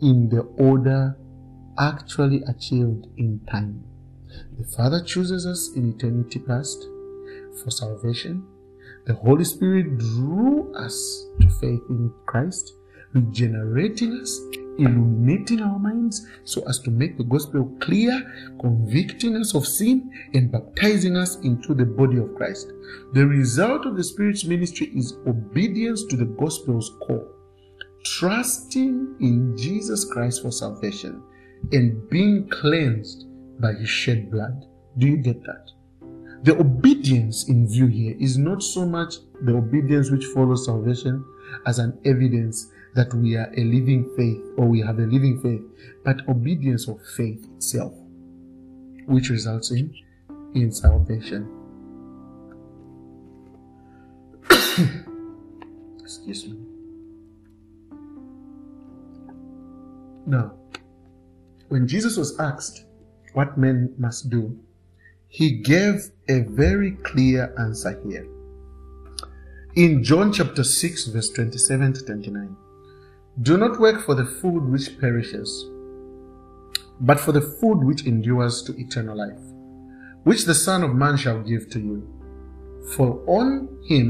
in 0.00 0.28
the 0.28 0.42
order 0.58 1.16
actually 1.78 2.42
achieved 2.44 3.06
in 3.16 3.40
time. 3.50 3.84
The 4.58 4.66
Father 4.76 5.02
chooses 5.02 5.46
us 5.46 5.72
in 5.76 5.92
eternity 5.92 6.38
past 6.38 6.86
for 7.62 7.70
salvation. 7.70 8.44
The 9.06 9.14
Holy 9.14 9.44
Spirit 9.44 9.98
drew 9.98 10.72
us 10.74 11.26
to 11.40 11.48
faith 11.60 11.82
in 11.88 12.12
Christ, 12.26 12.74
regenerating 13.14 14.20
us 14.20 14.40
illuminating 14.78 15.60
our 15.60 15.78
minds 15.78 16.26
so 16.44 16.62
as 16.68 16.78
to 16.80 16.90
make 16.90 17.18
the 17.18 17.24
gospel 17.24 17.70
clear, 17.80 18.22
convicting 18.60 19.36
us 19.36 19.54
of 19.54 19.66
sin, 19.66 20.10
and 20.34 20.50
baptizing 20.50 21.16
us 21.16 21.36
into 21.40 21.74
the 21.74 21.84
body 21.84 22.18
of 22.18 22.34
Christ. 22.36 22.72
The 23.12 23.26
result 23.26 23.86
of 23.86 23.96
the 23.96 24.04
Spirit's 24.04 24.44
ministry 24.44 24.90
is 24.94 25.16
obedience 25.26 26.04
to 26.06 26.16
the 26.16 26.24
gospel's 26.24 26.96
call, 27.00 27.28
trusting 28.04 29.16
in 29.20 29.56
Jesus 29.56 30.04
Christ 30.04 30.42
for 30.42 30.52
salvation, 30.52 31.22
and 31.72 32.08
being 32.08 32.48
cleansed 32.48 33.26
by 33.60 33.72
his 33.72 33.88
shed 33.88 34.30
blood. 34.30 34.66
Do 34.98 35.06
you 35.06 35.16
get 35.16 35.42
that? 35.44 35.70
The 36.42 36.56
obedience 36.58 37.48
in 37.48 37.68
view 37.68 37.86
here 37.86 38.14
is 38.18 38.38
not 38.38 38.62
so 38.62 38.86
much 38.86 39.16
the 39.42 39.56
obedience 39.56 40.10
which 40.10 40.24
follows 40.26 40.66
salvation 40.66 41.24
as 41.66 41.78
an 41.78 41.98
evidence 42.04 42.70
that 42.94 43.12
we 43.14 43.36
are 43.36 43.52
a 43.56 43.64
living 43.64 44.08
faith 44.16 44.40
or 44.56 44.66
we 44.66 44.80
have 44.80 44.98
a 44.98 45.06
living 45.06 45.40
faith, 45.40 45.62
but 46.04 46.28
obedience 46.28 46.88
of 46.88 47.00
faith 47.16 47.46
itself, 47.56 47.92
which 49.06 49.30
results 49.30 49.70
in 49.72 49.92
in 50.54 50.72
salvation. 50.72 51.48
Excuse 56.00 56.46
me. 56.46 56.58
Now, 60.26 60.54
when 61.68 61.86
Jesus 61.86 62.16
was 62.16 62.38
asked 62.38 62.84
what 63.38 63.56
men 63.56 63.94
must 63.98 64.30
do, 64.30 64.58
he 65.28 65.48
gave 65.58 66.10
a 66.28 66.40
very 66.40 66.90
clear 67.08 67.54
answer 67.56 67.92
here. 68.04 68.26
In 69.76 70.02
John 70.02 70.32
chapter 70.32 70.64
6, 70.64 71.04
verse 71.06 71.30
27 71.30 71.92
to 71.92 72.04
29. 72.04 72.56
Do 73.42 73.56
not 73.56 73.78
work 73.78 74.00
for 74.04 74.16
the 74.16 74.24
food 74.26 74.64
which 74.72 74.98
perishes, 74.98 75.70
but 76.98 77.20
for 77.20 77.30
the 77.30 77.40
food 77.60 77.84
which 77.84 78.06
endures 78.06 78.60
to 78.64 78.76
eternal 78.76 79.16
life, 79.16 79.44
which 80.24 80.44
the 80.44 80.54
Son 80.56 80.82
of 80.82 80.96
Man 80.96 81.16
shall 81.16 81.40
give 81.40 81.70
to 81.70 81.78
you. 81.78 82.02
For 82.96 83.22
on 83.28 83.68
him 83.86 84.08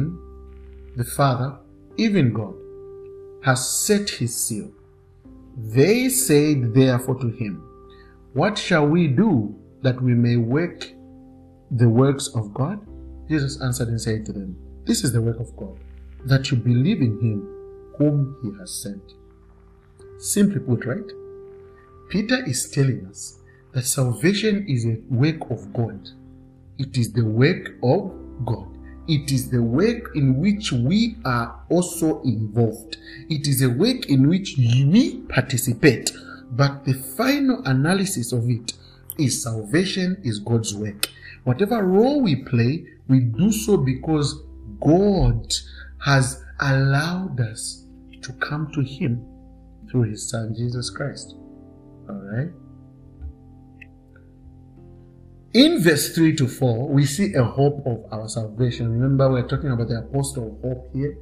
the 0.97 1.05
Father, 1.05 1.59
even 1.99 2.33
God, 2.33 2.55
has 3.45 3.69
set 3.85 4.09
his 4.09 4.35
seal. 4.35 4.71
They 5.55 6.09
said 6.09 6.73
therefore 6.73 7.17
to 7.17 7.29
him, 7.29 7.67
What 8.38 8.57
shall 8.57 8.87
we 8.87 9.09
do 9.09 9.53
that 9.83 10.01
we 10.01 10.14
may 10.14 10.37
work 10.37 10.87
the 11.72 11.88
works 11.88 12.29
of 12.37 12.55
God? 12.55 12.79
Jesus 13.29 13.61
answered 13.61 13.88
and 13.88 14.01
said 14.01 14.24
to 14.27 14.33
them, 14.33 14.57
This 14.85 15.03
is 15.03 15.12
the 15.12 15.20
work 15.20 15.40
of 15.40 15.57
God, 15.57 15.77
that 16.24 16.48
you 16.48 16.57
believe 16.57 17.01
in 17.01 17.18
him 17.18 17.40
whom 17.98 18.37
he 18.40 18.57
has 18.61 18.72
sent. 18.72 19.03
Simply 20.20 20.61
put, 20.61 20.85
right? 20.85 21.11
Peter 22.11 22.44
is 22.46 22.70
telling 22.70 23.05
us 23.11 23.40
that 23.72 23.83
salvation 23.83 24.64
is 24.68 24.85
a 24.85 24.98
work 25.11 25.51
of 25.51 25.72
God. 25.72 26.09
It 26.79 26.96
is 26.96 27.12
the 27.12 27.24
work 27.24 27.70
of 27.83 28.14
God. 28.46 28.68
It 29.09 29.33
is 29.33 29.51
the 29.51 29.64
work 29.64 30.14
in 30.14 30.38
which 30.38 30.70
we 30.70 31.16
are 31.24 31.61
also 31.70 32.22
involved. 32.22 32.98
It 33.29 33.48
is 33.48 33.62
a 33.62 33.68
work 33.68 34.07
in 34.07 34.29
which 34.29 34.55
we 34.57 35.22
participate. 35.29 36.12
But 36.51 36.85
the 36.85 36.95
final 36.95 37.63
analysis 37.65 38.33
of 38.33 38.49
it 38.49 38.73
is 39.19 39.43
salvation 39.43 40.21
is 40.25 40.39
God's 40.39 40.75
work. 40.75 41.09
Whatever 41.45 41.85
role 41.85 42.23
we 42.23 42.37
play, 42.37 42.87
we 43.09 43.21
do 43.21 43.53
so 43.53 43.77
because 43.77 44.43
God 44.81 45.53
has 46.05 46.45
allowed 46.61 47.41
us 47.41 47.85
to 48.23 48.33
come 48.35 48.71
to 48.73 48.83
Him 48.83 49.25
through 49.91 50.11
His 50.11 50.29
Son 50.29 50.55
Jesus 50.55 50.91
Christ. 50.91 51.35
Alright? 52.09 52.51
In 55.55 55.83
verse 55.83 56.15
3 56.15 56.37
to 56.37 56.47
4, 56.47 56.89
we 56.89 57.07
see 57.07 57.33
a 57.35 57.43
hope 57.43 57.83
of 57.87 58.05
our 58.13 58.29
salvation. 58.29 58.93
Remember, 58.93 59.31
we're 59.31 59.49
talking 59.49 59.71
about 59.71 59.89
the 59.89 59.99
apostle 59.99 60.59
hope 60.63 60.93
here, 60.93 61.17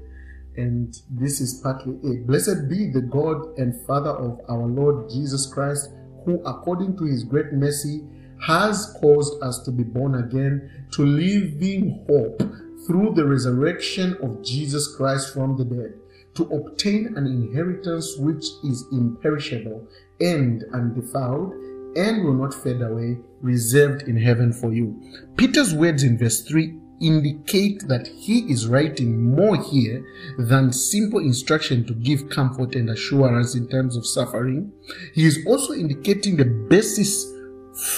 and 0.56 1.00
this 1.10 1.40
is 1.40 1.60
partly 1.62 1.94
it. 2.02 2.26
Blessed 2.26 2.68
be 2.68 2.90
the 2.90 3.02
God 3.02 3.58
and 3.58 3.74
Father 3.86 4.10
of 4.10 4.40
our 4.48 4.66
Lord 4.66 5.10
Jesus 5.10 5.46
Christ, 5.46 5.90
who, 6.24 6.42
according 6.44 6.96
to 6.98 7.04
his 7.04 7.24
great 7.24 7.52
mercy, 7.52 8.04
has 8.46 8.96
caused 9.00 9.42
us 9.42 9.62
to 9.64 9.70
be 9.70 9.82
born 9.82 10.16
again 10.16 10.86
to 10.92 11.04
living 11.04 12.04
hope 12.08 12.42
through 12.86 13.14
the 13.14 13.24
resurrection 13.24 14.16
of 14.22 14.42
Jesus 14.44 14.94
Christ 14.96 15.32
from 15.32 15.56
the 15.56 15.64
dead 15.64 15.94
to 16.34 16.44
obtain 16.54 17.14
an 17.16 17.26
inheritance 17.26 18.16
which 18.18 18.44
is 18.62 18.84
imperishable 18.92 19.88
and 20.20 20.64
undefiled 20.74 21.52
and 21.96 22.24
will 22.24 22.34
not 22.34 22.52
fade 22.52 22.82
away, 22.82 23.16
reserved 23.40 24.02
in 24.02 24.16
heaven 24.16 24.52
for 24.52 24.72
you. 24.72 25.00
Peter's 25.36 25.74
words 25.74 26.02
in 26.02 26.18
verse 26.18 26.42
3 26.42 26.78
indicate 27.00 27.86
that 27.88 28.06
he 28.08 28.50
is 28.50 28.66
writing 28.66 29.34
more 29.34 29.56
here 29.62 30.04
than 30.38 30.72
simple 30.72 31.20
instruction 31.20 31.84
to 31.86 31.94
give 31.94 32.28
comfort 32.30 32.74
and 32.74 32.90
assurance 32.90 33.54
in 33.54 33.68
times 33.68 33.96
of 33.96 34.06
suffering. 34.06 34.72
He 35.14 35.24
is 35.24 35.38
also 35.46 35.74
indicating 35.74 36.36
the 36.36 36.44
basis 36.44 37.24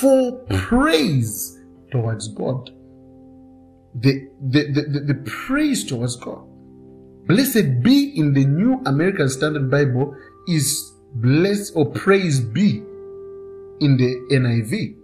for 0.00 0.32
praise 0.48 1.58
towards 1.90 2.28
God. 2.28 2.70
The, 3.94 4.28
the, 4.40 4.72
the, 4.72 4.82
the, 4.82 5.14
the 5.14 5.30
praise 5.30 5.84
towards 5.84 6.16
God. 6.16 6.44
Blessed 7.26 7.82
be 7.82 8.12
in 8.16 8.32
the 8.32 8.44
New 8.44 8.80
American 8.86 9.28
Standard 9.28 9.70
Bible 9.70 10.16
is 10.46 10.92
blessed 11.14 11.72
or 11.76 11.90
praise 11.92 12.40
be 12.40 12.78
in 13.80 13.96
the 13.96 14.14
NIV. 14.32 14.97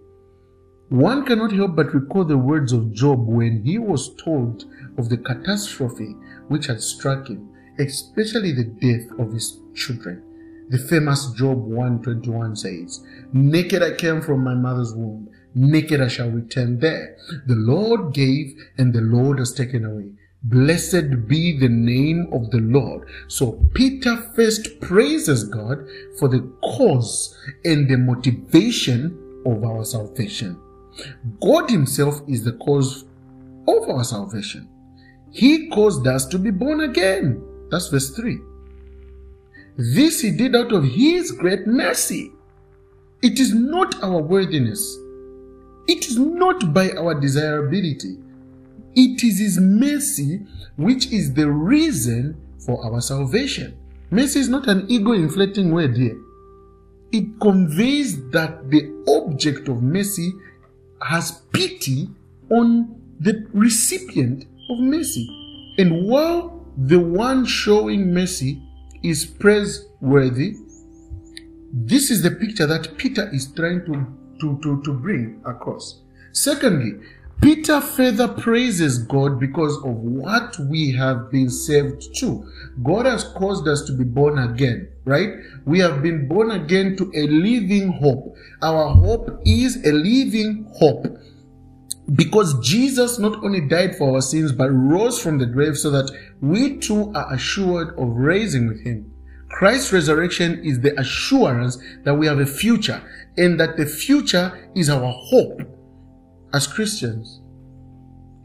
One 0.91 1.25
cannot 1.25 1.53
help 1.53 1.77
but 1.77 1.95
recall 1.95 2.25
the 2.25 2.37
words 2.37 2.73
of 2.73 2.93
Job 2.93 3.27
when 3.27 3.65
he 3.65 3.79
was 3.79 4.15
told 4.17 4.67
of 4.99 5.09
the 5.09 5.17
catastrophe 5.17 6.15
which 6.49 6.67
had 6.67 6.83
struck 6.83 7.29
him, 7.29 7.49
especially 7.79 8.53
the 8.53 8.65
death 8.65 9.19
of 9.19 9.33
his 9.33 9.61
children. 9.75 10.23
The 10.69 10.79
famous 10.79 11.33
Job 11.33 11.59
121 11.59 12.57
says, 12.57 13.03
Naked 13.33 13.83
I 13.83 13.93
came 13.93 14.21
from 14.21 14.45
my 14.45 14.55
mother's 14.55 14.95
womb, 14.95 15.29
naked 15.55 16.03
I 16.03 16.09
shall 16.09 16.31
return 16.31 16.79
there. 16.81 17.17
The 17.47 17.55
Lord 17.55 18.13
gave, 18.13 18.55
and 18.77 18.93
the 18.93 19.01
Lord 19.01 19.39
has 19.39 19.55
taken 19.55 19.85
away. 19.85 20.11
Blessed 20.43 21.27
be 21.27 21.59
the 21.59 21.69
name 21.69 22.29
of 22.31 22.51
the 22.51 22.61
Lord. 22.61 23.09
So 23.29 23.65
Peter 23.73 24.17
first 24.35 24.81
praises 24.83 25.45
God 25.45 25.87
for 26.19 26.29
the 26.29 26.43
cause 26.63 27.35
and 27.65 27.89
the 27.89 27.97
motivation 27.97 29.43
of 29.47 29.65
our 29.65 29.85
salvation. 29.85 30.61
God 31.41 31.71
Himself 31.71 32.23
is 32.29 32.45
the 32.45 32.53
cause 32.53 33.05
of 33.67 33.89
our 33.89 34.05
salvation. 34.05 34.69
He 35.31 35.69
caused 35.71 36.07
us 36.07 36.27
to 36.27 36.39
be 36.39 36.51
born 36.51 36.81
again. 36.81 37.43
That's 37.71 37.89
verse 37.89 38.11
3. 38.11 38.39
This 39.77 40.21
He 40.21 40.31
did 40.31 40.55
out 40.55 40.73
of 40.73 40.85
His 40.85 41.33
great 41.33 41.67
mercy. 41.67 42.33
It 43.23 43.41
is 43.41 43.55
not 43.55 44.03
our 44.03 44.21
worthiness. 44.21 44.97
It 45.89 46.07
is 46.07 46.19
not 46.19 46.73
by 46.73 46.91
our 46.93 47.19
desirability. 47.19 48.19
It 48.95 49.25
is 49.25 49.41
His 49.41 49.59
mercy 49.59 50.47
which 50.77 51.13
is 51.13 51.35
the 51.35 51.51
reason 51.51 52.41
for 52.59 52.85
our 52.85 53.01
salvation. 53.01 53.77
Mercy 54.11 54.41
is 54.41 54.49
not 54.49 54.69
an 54.69 54.87
ego 54.89 55.13
inflating 55.13 55.73
word 55.73 55.97
here. 55.97 56.19
It 57.13 57.41
conveys 57.41 58.29
that 58.31 58.71
the 58.71 58.91
object 59.09 59.69
of 59.69 59.83
mercy 59.83 60.33
has 61.05 61.43
pity 61.53 62.09
on 62.51 63.01
the 63.21 63.47
recipient 63.53 64.45
of 64.71 64.79
mercy. 64.79 65.29
And 65.79 66.09
while 66.09 66.55
the 66.77 66.99
one 66.99 67.45
showing 67.45 68.13
mercy 68.13 68.61
is 69.05 69.25
praiseworthy. 69.25 70.57
This 71.73 72.11
is 72.11 72.23
the 72.23 72.31
picture 72.31 72.67
that 72.67 72.97
Peter 72.97 73.29
is 73.33 73.53
trying 73.53 73.85
to, 73.85 74.07
to, 74.41 74.59
to, 74.63 74.83
to 74.83 74.93
bring 74.93 75.43
across. 75.45 76.01
Secondly, 76.33 77.01
Peter 77.41 77.81
further 77.81 78.29
praises 78.29 78.99
God 78.99 79.39
because 79.39 79.77
of 79.79 79.97
what 79.97 80.59
we 80.59 80.93
have 80.93 81.31
been 81.31 81.51
saved 81.51 82.15
to. 82.17 82.51
God 82.83 83.07
has 83.07 83.25
caused 83.25 83.69
us 83.69 83.83
to 83.83 83.93
be 83.93 84.05
born 84.05 84.39
again, 84.39 84.89
right? 85.05 85.31
We 85.67 85.79
have 85.81 86.03
been 86.03 86.27
born 86.29 86.51
again 86.51 86.97
to 86.97 87.11
a 87.15 87.27
living 87.27 87.93
hope. 87.93 88.37
Our 88.63 88.95
hope 88.95 89.43
is 89.45 89.85
a 89.85 89.93
living 89.93 90.67
hope 90.75 91.07
because 92.15 92.59
Jesus 92.67 93.19
not 93.19 93.43
only 93.45 93.61
died 93.61 93.97
for 93.97 94.15
our 94.15 94.23
sins 94.23 94.53
but 94.53 94.71
rose 94.71 95.21
from 95.21 95.39
the 95.39 95.47
grave 95.47 95.77
so 95.77 95.91
that 95.91 96.11
we 96.41 96.79
too 96.79 97.13
are 97.15 97.33
assured 97.33 97.99
of 97.99 98.09
raising 98.09 98.69
with 98.69 98.85
him. 98.85 99.11
Christ's 99.49 99.93
resurrection 99.93 100.65
is 100.65 100.81
the 100.81 100.99
assurance 100.99 101.79
that 102.05 102.15
we 102.15 102.27
have 102.27 102.41
a 102.41 102.47
future 102.47 103.03
and 103.37 103.59
that 103.61 103.77
the 103.77 103.87
future 103.87 104.71
is 104.75 104.91
our 104.91 105.13
hope 105.13 105.61
as 106.55 106.69
Christians. 106.69 107.41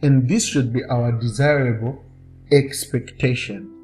And 0.01 0.27
this 0.27 0.45
should 0.45 0.73
be 0.73 0.83
our 0.85 1.11
desirable 1.11 2.03
expectation. 2.51 3.75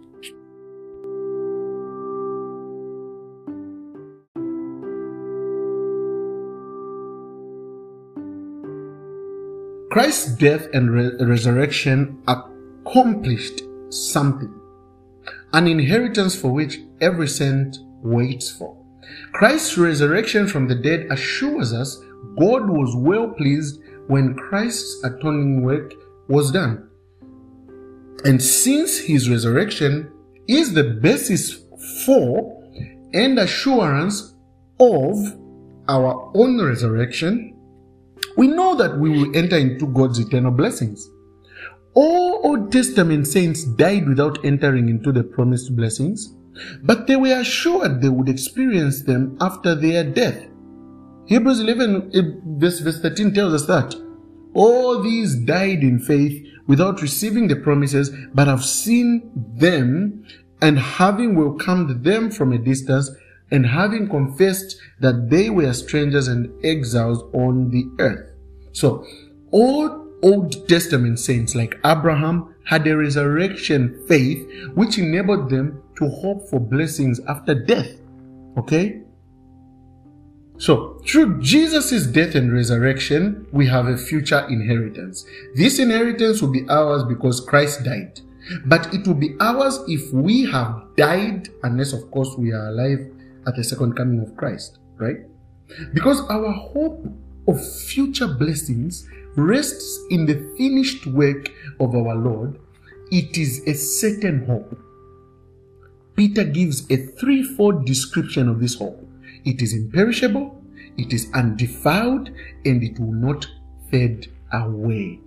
Christ's 9.92 10.34
death 10.36 10.68
and 10.74 10.92
re- 10.92 11.12
resurrection 11.20 12.22
accomplished 12.28 13.62
something, 13.90 14.54
an 15.54 15.68
inheritance 15.68 16.36
for 16.36 16.52
which 16.52 16.80
every 17.00 17.28
saint 17.28 17.78
waits 18.02 18.50
for. 18.50 18.76
Christ's 19.34 19.78
resurrection 19.78 20.48
from 20.48 20.68
the 20.68 20.76
dead 20.76 21.08
assures 21.12 21.72
us 21.72 22.02
God 22.38 22.70
was 22.70 22.96
well 22.96 23.30
pleased 23.30 23.80
when 24.08 24.36
Christ's 24.36 25.04
atoning 25.04 25.64
work 25.64 25.94
was 26.28 26.52
done. 26.52 26.90
And 28.24 28.42
since 28.42 28.98
his 28.98 29.30
resurrection 29.30 30.12
is 30.48 30.74
the 30.74 30.84
basis 30.84 31.64
for 32.06 32.64
and 33.14 33.40
assurance 33.40 34.36
of 34.80 35.16
our 35.88 36.32
own 36.36 36.62
resurrection, 36.62 37.56
we 38.38 38.48
know 38.48 38.76
that 38.76 38.98
we 38.98 39.10
will 39.10 39.36
enter 39.36 39.58
into 39.58 39.88
God's 39.88 40.20
eternal 40.20 40.52
blessings. 40.52 41.10
All 41.94 42.42
Old 42.44 42.72
Testament 42.72 43.28
saints 43.28 43.64
died 43.64 44.08
without 44.08 44.44
entering 44.44 44.90
into 44.90 45.12
the 45.12 45.24
promised 45.24 45.76
blessings, 45.76 46.36
but 46.84 47.08
they 47.08 47.16
were 47.16 47.40
assured 47.40 48.02
they 48.02 48.10
would 48.10 48.28
experience 48.28 49.04
them 49.04 49.38
after 49.40 49.76
their 49.76 50.04
death. 50.04 50.46
Hebrews 51.28 51.60
11, 51.60 52.12
eh, 52.14 52.22
verse, 52.46 52.80
verse 52.80 53.00
13 53.02 53.34
tells 53.34 53.54
us 53.54 53.66
that 53.68 53.96
all 54.54 55.02
these 55.02 55.36
died 55.36 55.84
in 55.84 56.00
faith 56.00 56.46
without 56.68 57.02
receiving 57.02 57.48
the 57.48 57.56
promises, 57.56 58.12
but 58.34 58.48
have 58.48 58.64
seen 58.64 59.30
them 59.36 60.26
and 60.62 60.80
having 60.80 61.36
welcomed 61.36 62.04
them 62.04 62.32
from 62.32 62.54
a 62.54 62.58
distance 62.58 63.12
and 63.52 63.66
having 63.66 64.08
confessed 64.08 64.78
that 65.00 65.30
they 65.30 65.50
were 65.50 65.74
strangers 65.74 66.28
and 66.28 66.52
exiles 66.66 67.22
on 67.34 67.70
the 67.70 67.86
earth. 68.00 68.32
So, 68.72 69.06
all 69.52 70.08
Old 70.24 70.68
Testament 70.68 71.20
saints 71.20 71.54
like 71.54 71.78
Abraham 71.86 72.56
had 72.66 72.88
a 72.88 72.98
resurrection 72.98 74.04
faith 74.08 74.48
which 74.74 74.98
enabled 74.98 75.50
them 75.50 75.84
to 75.98 76.10
hope 76.10 76.50
for 76.50 76.60
blessings 76.60 77.20
after 77.28 77.54
death. 77.54 77.90
Okay? 78.58 79.02
So, 80.58 81.02
through 81.06 81.42
Jesus' 81.42 82.08
death 82.08 82.36
and 82.36 82.52
resurrection, 82.52 83.46
we 83.52 83.68
have 83.68 83.88
a 83.88 83.98
future 83.98 84.46
inheritance. 84.50 85.26
This 85.54 85.80
inheritance 85.80 86.42
will 86.42 86.52
be 86.52 86.68
ours 86.70 87.04
because 87.04 87.42
Christ 87.42 87.84
died. 87.84 88.22
But 88.66 88.94
it 88.94 89.06
will 89.06 89.16
be 89.16 89.36
ours 89.40 89.80
if 89.88 90.14
we 90.14 90.46
have 90.52 90.84
died, 90.96 91.50
unless, 91.64 91.92
of 91.92 92.10
course, 92.12 92.30
we 92.38 92.54
are 92.54 92.68
alive 92.70 93.12
at 93.48 93.56
the 93.56 93.64
second 93.64 93.96
coming 93.96 94.22
of 94.22 94.36
Christ, 94.38 94.80
right? 94.98 95.18
Because 95.94 96.22
our 96.30 96.52
hope 96.52 97.06
of 97.48 97.76
future 97.88 98.28
blessings 98.28 99.08
rests 99.36 100.00
in 100.10 100.26
the 100.26 100.54
finished 100.58 101.06
work 101.08 101.52
of 101.80 101.96
our 101.96 102.16
Lord, 102.16 102.60
it 103.12 103.38
is 103.38 103.62
a 103.68 103.74
certain 103.74 104.46
hope. 104.46 104.80
Peter 106.16 106.46
gives 106.46 106.90
a 106.90 106.96
threefold 106.96 107.86
description 107.86 108.48
of 108.48 108.62
this 108.62 108.76
hope 108.76 109.05
it 109.46 109.62
is 109.62 109.74
imperishable, 109.74 110.62
it 110.98 111.14
is 111.14 111.30
undefiled, 111.34 112.30
and 112.66 112.84
it 112.84 113.00
will 113.00 113.14
not 113.14 113.48
fade 113.90 114.32
away. 114.52 115.20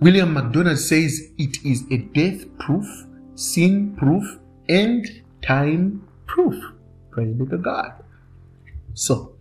William 0.00 0.32
MacDonald 0.34 0.78
says 0.78 1.30
it 1.38 1.64
is 1.64 1.84
a 1.90 1.98
death 1.98 2.46
proof, 2.58 2.86
sin 3.34 3.94
proof, 3.96 4.38
and 4.68 5.22
time 5.42 6.06
proof. 6.26 6.62
Pray 7.10 7.26
be 7.26 7.46
to 7.46 7.58
God. 7.58 7.92
So, 8.94 9.34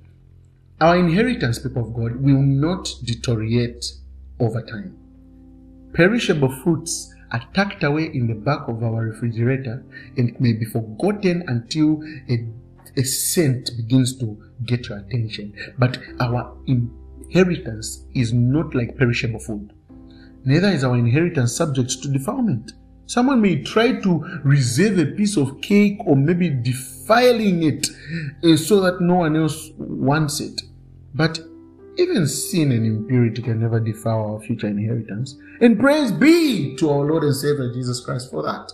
our 0.79 0.97
inheritance, 0.97 1.59
people 1.59 1.87
of 1.87 1.93
God, 1.93 2.15
will 2.17 2.41
not 2.41 2.89
deteriorate 3.03 3.93
over 4.39 4.61
time. 4.61 4.97
Perishable 5.93 6.51
fruits 6.63 7.13
are 7.31 7.43
tucked 7.53 7.83
away 7.83 8.05
in 8.13 8.27
the 8.27 8.35
back 8.35 8.67
of 8.67 8.83
our 8.83 9.03
refrigerator 9.03 9.83
and 10.17 10.39
may 10.39 10.53
be 10.53 10.65
forgotten 10.65 11.43
until 11.47 12.03
a, 12.29 12.45
a 12.95 13.03
scent 13.03 13.71
begins 13.77 14.17
to 14.19 14.37
get 14.65 14.89
your 14.89 14.99
attention. 14.99 15.53
But 15.77 15.97
our 16.19 16.55
inheritance 16.65 18.05
is 18.13 18.33
not 18.33 18.75
like 18.75 18.97
perishable 18.97 19.39
food. 19.39 19.73
Neither 20.45 20.69
is 20.69 20.83
our 20.83 20.95
inheritance 20.95 21.55
subject 21.55 22.01
to 22.01 22.09
defilement. 22.09 22.73
Someone 23.05 23.41
may 23.41 23.61
try 23.61 23.99
to 24.01 24.41
reserve 24.43 24.97
a 24.97 25.05
piece 25.05 25.37
of 25.37 25.61
cake 25.61 25.99
or 26.05 26.15
maybe 26.15 26.49
defiling 26.49 27.63
it 27.63 27.87
uh, 28.43 28.55
so 28.55 28.79
that 28.81 29.01
no 29.01 29.15
one 29.15 29.35
else 29.35 29.71
wants 29.77 30.39
it. 30.39 30.61
But 31.13 31.39
even 31.97 32.27
sin 32.27 32.71
and 32.71 32.85
impurity 32.85 33.41
can 33.41 33.59
never 33.59 33.79
defile 33.79 34.33
our 34.33 34.39
future 34.41 34.67
inheritance. 34.67 35.37
And 35.61 35.79
praise 35.79 36.11
be 36.11 36.75
to 36.77 36.89
our 36.89 37.05
Lord 37.05 37.23
and 37.23 37.35
Savior 37.35 37.71
Jesus 37.73 38.03
Christ 38.03 38.31
for 38.31 38.41
that. 38.43 38.71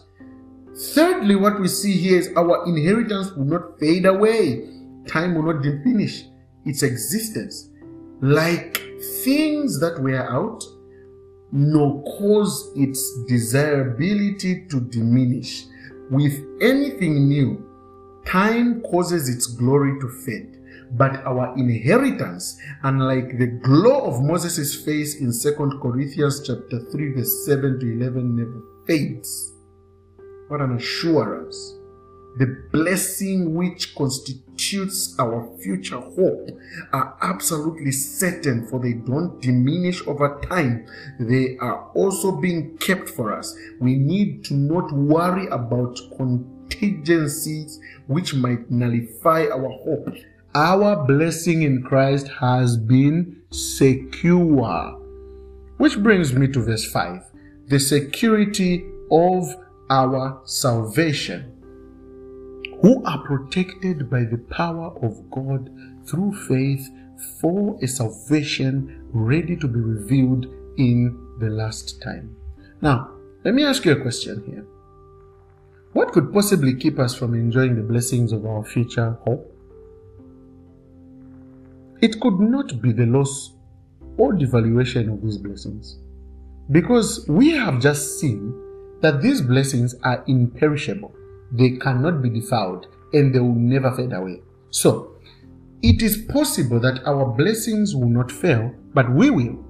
Thirdly, 0.80 1.36
what 1.36 1.60
we 1.60 1.68
see 1.68 1.98
here 1.98 2.20
is 2.20 2.30
our 2.38 2.66
inheritance 2.66 3.32
will 3.34 3.44
not 3.44 3.78
fade 3.80 4.06
away. 4.06 4.70
Time 5.08 5.36
will 5.36 5.54
not 5.54 5.62
diminish 5.62 6.24
its 6.66 6.84
existence. 6.84 7.70
Like 8.22 8.82
things 9.26 9.82
that 9.82 10.02
wear 10.02 10.30
out, 10.32 10.64
nor 11.52 12.02
cause 12.04 12.72
its 12.78 13.02
desirability 13.28 14.68
to 14.68 14.80
diminish. 14.80 15.66
With 16.12 16.42
anything 16.62 17.28
new, 17.28 17.66
time 18.26 18.82
causes 18.82 19.28
its 19.28 19.48
glory 19.48 20.00
to 20.00 20.08
fade. 20.08 20.56
But 20.92 21.26
our 21.26 21.58
inheritance, 21.58 22.58
unlike 22.84 23.38
the 23.38 23.48
glow 23.48 24.06
of 24.06 24.24
Moses' 24.24 24.76
face 24.76 25.20
in 25.20 25.34
2 25.34 25.80
Corinthians 25.82 26.42
chapter 26.48 26.80
3, 26.90 27.14
verse 27.16 27.46
7 27.46 27.80
to 27.82 27.94
11, 27.94 28.36
never 28.36 28.62
fades. 28.88 29.59
What 30.50 30.62
an 30.62 30.76
assurance. 30.76 31.76
The 32.40 32.48
blessing 32.72 33.54
which 33.54 33.94
constitutes 33.94 35.16
our 35.20 35.48
future 35.62 36.00
hope 36.00 36.50
are 36.92 37.16
absolutely 37.22 37.92
certain 37.92 38.66
for 38.66 38.80
they 38.80 38.94
don't 38.94 39.40
diminish 39.44 40.02
over 40.08 40.42
time. 40.50 40.88
They 41.20 41.56
are 41.58 41.92
also 41.94 42.32
being 42.32 42.78
kept 42.80 43.10
for 43.10 43.32
us. 43.32 43.56
We 43.80 43.96
need 43.96 44.44
to 44.46 44.56
not 44.56 44.92
worry 44.92 45.46
about 45.48 46.00
contingencies 46.18 47.80
which 48.08 48.34
might 48.34 48.72
nullify 48.72 49.46
our 49.54 49.70
hope. 49.70 50.16
Our 50.56 51.06
blessing 51.06 51.62
in 51.62 51.84
christ 51.84 52.28
has 52.28 52.76
been 52.76 53.44
secure. 53.52 55.00
Which 55.78 56.00
brings 56.00 56.34
me 56.34 56.48
to 56.48 56.60
verse 56.60 56.92
5 56.92 57.24
the 57.68 57.80
security 57.80 58.84
of 59.12 59.56
our 59.90 60.42
salvation 60.46 61.56
who 62.82 63.04
are 63.06 63.24
protected 63.26 64.10
by 64.10 64.24
the 64.24 64.38
power 64.38 64.94
of 65.02 65.30
God 65.32 65.70
through 66.06 66.34
faith 66.48 66.88
for 67.42 67.78
a 67.82 67.88
salvation 67.88 69.08
ready 69.12 69.56
to 69.58 69.68
be 69.68 69.80
revealed 69.80 70.46
in 70.78 71.18
the 71.40 71.50
last 71.50 72.02
time. 72.02 72.36
Now, 72.82 73.12
let 73.44 73.54
me 73.54 73.66
ask 73.66 73.84
you 73.86 73.92
a 73.92 74.02
question 74.02 74.44
here. 74.46 74.66
What 75.94 76.12
could 76.14 76.32
possibly 76.32 76.76
keep 76.76 77.00
us 77.00 77.16
from 77.16 77.34
enjoying 77.34 77.76
the 77.76 77.82
blessings 77.82 78.32
of 78.32 78.46
our 78.46 78.64
future 78.64 79.18
hope? 79.26 79.54
It 82.02 82.22
could 82.22 82.40
not 82.40 82.82
be 82.82 82.94
the 82.94 83.06
loss 83.06 83.54
or 84.18 84.34
devaluation 84.34 85.12
of 85.12 85.22
these 85.22 85.38
blessings. 85.38 85.98
Because 86.72 87.28
we 87.28 87.50
have 87.52 87.82
just 87.82 88.20
seen 88.20 88.54
that 89.02 89.22
these 89.22 89.42
blessings 89.42 89.96
are 90.04 90.24
imperishable, 90.28 91.16
they 91.52 91.72
cannot 91.72 92.22
be 92.22 92.30
defiled, 92.30 92.88
and 93.14 93.34
they 93.34 93.40
will 93.40 93.56
never 93.56 93.92
fade 93.92 94.14
away. 94.14 94.42
So, 94.70 95.16
it 95.82 96.02
is 96.02 96.18
possible 96.18 96.80
that 96.82 97.06
our 97.06 97.26
blessings 97.26 97.96
will 97.96 98.10
not 98.10 98.32
fail, 98.32 98.74
but 98.94 99.10
we 99.12 99.30
will. 99.30 99.64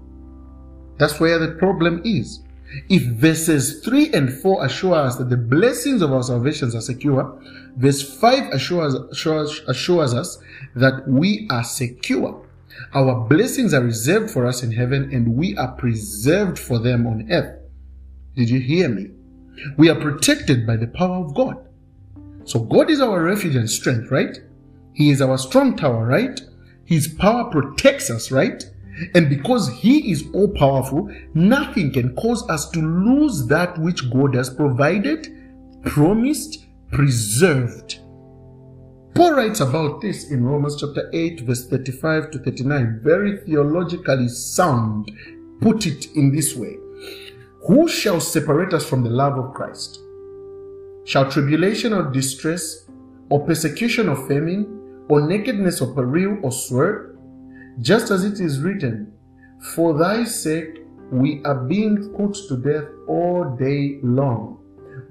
That's 0.97 1.19
where 1.19 1.39
the 1.39 1.53
problem 1.53 2.01
is. 2.03 2.41
If 2.89 3.03
verses 3.03 3.81
3 3.83 4.13
and 4.13 4.31
4 4.31 4.65
assure 4.65 4.95
us 4.95 5.15
that 5.15 5.29
the 5.29 5.37
blessings 5.37 6.01
of 6.01 6.11
our 6.11 6.21
salvations 6.21 6.75
are 6.75 6.81
secure, 6.81 7.41
verse 7.77 8.01
5 8.19 8.53
assures, 8.53 8.93
assures, 8.93 9.61
assures 9.67 10.13
us 10.13 10.37
that 10.75 11.07
we 11.07 11.47
are 11.49 11.63
secure. 11.63 12.45
Our 12.93 13.27
blessings 13.27 13.73
are 13.73 13.81
reserved 13.81 14.29
for 14.29 14.45
us 14.45 14.61
in 14.61 14.71
heaven 14.71 15.09
and 15.11 15.35
we 15.35 15.57
are 15.57 15.71
preserved 15.71 16.59
for 16.59 16.79
them 16.79 17.07
on 17.07 17.31
earth. 17.31 17.59
Did 18.35 18.49
you 18.49 18.59
hear 18.59 18.87
me? 18.87 19.11
We 19.77 19.89
are 19.89 19.99
protected 19.99 20.65
by 20.65 20.77
the 20.77 20.87
power 20.87 21.25
of 21.25 21.35
God. 21.35 21.55
So 22.45 22.59
God 22.61 22.89
is 22.89 23.01
our 23.01 23.23
refuge 23.23 23.55
and 23.55 23.69
strength, 23.69 24.11
right? 24.11 24.37
He 24.93 25.09
is 25.11 25.21
our 25.21 25.37
strong 25.37 25.77
tower, 25.77 26.05
right? 26.05 26.39
His 26.85 27.07
power 27.07 27.49
protects 27.51 28.09
us, 28.09 28.31
right? 28.31 28.63
And 29.13 29.29
because 29.29 29.69
He 29.69 30.11
is 30.11 30.25
all 30.33 30.49
powerful, 30.49 31.09
nothing 31.33 31.93
can 31.93 32.15
cause 32.15 32.47
us 32.49 32.69
to 32.71 32.79
lose 32.79 33.47
that 33.47 33.77
which 33.77 34.09
God 34.11 34.35
has 34.35 34.49
provided, 34.49 35.27
promised, 35.85 36.65
preserved. 36.91 37.99
Paul 39.13 39.33
writes 39.33 39.59
about 39.59 40.01
this 40.01 40.31
in 40.31 40.43
Romans 40.43 40.79
chapter 40.79 41.09
8, 41.13 41.41
verse 41.41 41.67
35 41.67 42.31
to 42.31 42.39
39, 42.39 43.01
very 43.03 43.37
theologically 43.45 44.29
sound. 44.29 45.11
Put 45.61 45.85
it 45.85 46.07
in 46.15 46.33
this 46.33 46.55
way 46.55 46.77
Who 47.67 47.89
shall 47.89 48.21
separate 48.21 48.73
us 48.73 48.87
from 48.87 49.03
the 49.03 49.09
love 49.09 49.37
of 49.37 49.53
Christ? 49.53 49.99
Shall 51.03 51.29
tribulation 51.29 51.93
or 51.93 52.03
distress, 52.09 52.87
or 53.29 53.45
persecution 53.45 54.07
or 54.07 54.15
famine, 54.27 55.05
or 55.09 55.27
nakedness 55.27 55.81
or 55.81 55.93
peril 55.93 56.39
or 56.41 56.53
sword? 56.53 57.19
Just 57.81 58.11
as 58.11 58.23
it 58.23 58.39
is 58.39 58.61
written, 58.61 59.11
For 59.73 59.97
thy 59.97 60.23
sake 60.23 60.85
we 61.11 61.41
are 61.43 61.55
being 61.65 62.13
put 62.15 62.37
to 62.47 62.57
death 62.57 62.87
all 63.07 63.55
day 63.59 63.99
long. 64.03 64.59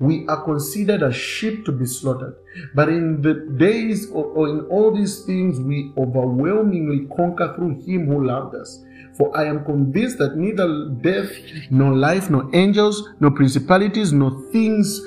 We 0.01 0.27
are 0.29 0.43
considered 0.43 1.03
as 1.03 1.17
sheep 1.17 1.65
to 1.67 1.73
be 1.73 1.85
slaughtered. 1.85 2.37
But 2.75 2.89
in 2.89 3.21
the 3.21 3.35
days 3.59 4.11
or, 4.11 4.49
in 4.49 4.61
all 4.67 4.95
these 4.95 5.23
things, 5.25 5.61
we 5.61 5.93
overwhelmingly 5.99 7.09
conquer 7.15 7.53
through 7.57 7.83
him 7.83 8.07
who 8.07 8.27
loved 8.27 8.55
us. 8.55 8.83
For 9.19 9.37
I 9.37 9.47
am 9.47 9.65
convinced 9.65 10.19
that 10.19 10.37
neither 10.37 10.91
death, 11.03 11.33
nor 11.71 11.93
life, 11.93 12.31
nor 12.31 12.49
angels, 12.55 13.09
nor 13.21 13.33
principalities, 13.33 14.13
nor 14.13 14.31
things 14.53 15.01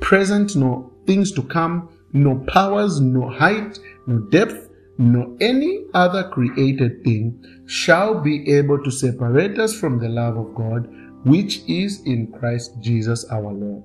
present, 0.00 0.54
nor 0.54 0.90
things 1.06 1.32
to 1.32 1.42
come, 1.42 1.88
nor 2.12 2.38
powers, 2.46 3.00
nor 3.00 3.30
height, 3.32 3.78
nor 4.06 4.20
depth, 4.30 4.70
nor 4.96 5.36
any 5.40 5.84
other 5.94 6.28
created 6.28 7.02
thing 7.04 7.44
shall 7.66 8.20
be 8.20 8.50
able 8.52 8.82
to 8.82 8.90
separate 8.90 9.58
us 9.58 9.74
from 9.78 9.98
the 9.98 10.08
love 10.08 10.36
of 10.36 10.54
God 10.54 10.88
which 11.24 11.60
is 11.68 12.00
in 12.06 12.32
Christ 12.32 12.80
Jesus 12.80 13.24
our 13.30 13.52
Lord. 13.52 13.84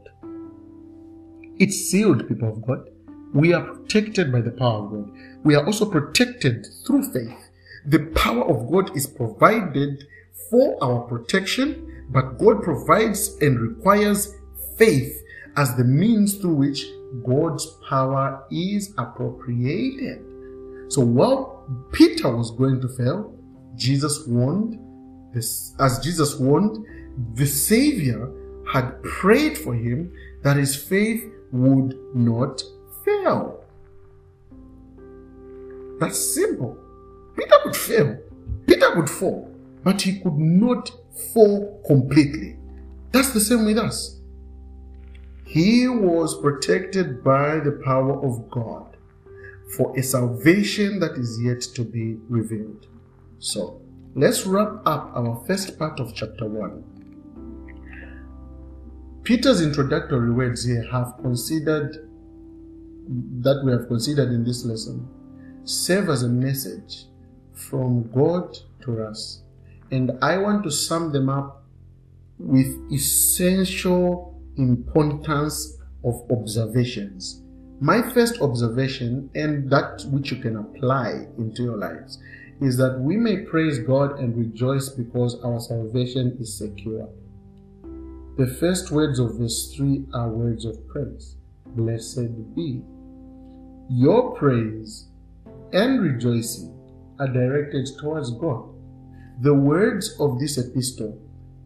It's 1.60 1.76
sealed, 1.76 2.28
people 2.28 2.50
of 2.50 2.66
God. 2.66 2.90
We 3.34 3.54
are 3.54 3.62
protected 3.62 4.32
by 4.32 4.42
the 4.42 4.52
power 4.52 4.86
of 4.86 4.92
God. 4.92 5.12
We 5.44 5.56
are 5.56 5.66
also 5.66 5.90
protected 5.90 6.68
through 6.86 7.12
faith. 7.12 7.43
The 7.86 8.00
power 8.16 8.44
of 8.46 8.72
God 8.72 8.96
is 8.96 9.08
provided 9.08 10.06
for 10.50 10.82
our 10.84 11.02
protection, 11.02 12.06
but 12.10 12.38
God 12.38 12.64
provides 12.64 13.38
and 13.42 13.60
requires 13.60 14.36
faith 14.78 15.22
as 15.58 15.76
the 15.76 15.84
means 15.84 16.36
through 16.36 16.56
which 16.56 16.86
God's 17.26 17.66
power 17.90 18.46
is 18.52 18.94
appropriated. 18.98 20.24
So 20.88 21.02
while 21.02 21.66
Peter 21.92 22.36
was 22.36 22.52
going 22.52 22.82
to 22.82 22.88
fail, 22.88 23.36
Jesus 23.76 24.26
warned 24.28 24.80
this, 25.34 25.74
as 25.80 26.00
Jesus 26.00 26.36
warned, 26.36 26.86
the 27.36 27.46
Savior 27.46 28.32
had 28.72 29.02
prayed 29.04 29.58
for 29.58 29.74
him 29.74 30.14
that 30.44 30.58
his 30.58 30.76
faith 30.76 31.24
would 31.52 31.98
not 32.16 32.62
fail. 33.04 33.64
That's 36.00 36.34
simple. 36.34 36.78
Peter 37.36 37.56
would 37.66 37.76
fail. 37.76 38.18
Peter 38.68 38.96
would 38.96 39.10
fall, 39.10 39.50
but 39.84 40.02
he 40.02 40.20
could 40.20 40.38
not 40.38 40.92
fall 41.34 41.82
completely. 41.86 42.58
That's 43.12 43.34
the 43.34 43.40
same 43.40 43.66
with 43.66 43.78
us. 43.78 44.20
He 45.46 45.88
was 45.88 46.40
protected 46.42 47.24
by 47.24 47.60
the 47.60 47.80
power 47.84 48.24
of 48.26 48.50
God 48.50 48.98
for 49.76 49.98
a 49.98 50.04
salvation 50.04 51.00
that 51.00 51.12
is 51.12 51.40
yet 51.42 51.62
to 51.76 51.84
be 51.84 52.18
revealed. 52.30 52.88
So, 53.40 53.82
let's 54.16 54.46
wrap 54.46 54.82
up 54.86 55.12
our 55.16 55.44
first 55.46 55.78
part 55.78 56.00
of 56.00 56.16
chapter 56.16 56.48
1. 56.48 56.84
Peter's 59.24 59.62
introductory 59.62 60.32
words 60.32 60.66
here 60.66 60.86
have 60.92 61.16
considered 61.22 62.10
that 63.42 63.62
we 63.66 63.72
have 63.72 63.88
considered 63.88 64.30
in 64.30 64.44
this 64.44 64.66
lesson 64.66 65.08
serve 65.66 66.10
as 66.10 66.24
a 66.24 66.30
message 66.30 67.06
from 67.54 68.10
God 68.12 68.58
to 68.82 69.04
us. 69.04 69.44
And 69.92 70.12
I 70.22 70.38
want 70.38 70.64
to 70.64 70.72
sum 70.72 71.12
them 71.12 71.30
up 71.30 71.64
with 72.38 72.76
essential 72.92 74.42
importance 74.58 75.78
of 76.04 76.24
observations 76.32 77.44
my 77.84 78.02
first 78.02 78.40
observation, 78.40 79.30
and 79.36 79.70
that 79.70 80.06
which 80.06 80.32
you 80.32 80.38
can 80.38 80.56
apply 80.56 81.28
into 81.38 81.64
your 81.64 81.76
lives, 81.76 82.18
is 82.62 82.78
that 82.78 82.98
we 82.98 83.18
may 83.18 83.42
praise 83.42 83.78
God 83.78 84.20
and 84.20 84.38
rejoice 84.38 84.88
because 84.88 85.36
our 85.44 85.60
salvation 85.60 86.38
is 86.40 86.58
secure. 86.58 87.10
The 88.38 88.48
first 88.48 88.90
words 88.92 89.20
of 89.20 89.38
verse 89.38 89.74
3 89.76 90.06
are 90.14 90.30
words 90.30 90.64
of 90.64 90.88
praise. 90.88 91.36
Blessed 91.76 92.56
be. 92.56 92.82
Your 93.90 94.34
praise 94.34 95.10
and 95.74 96.02
rejoicing 96.02 96.74
are 97.20 97.28
directed 97.28 97.88
towards 98.00 98.32
God. 98.32 98.70
The 99.42 99.54
words 99.54 100.16
of 100.20 100.40
this 100.40 100.58
epistle 100.58 101.20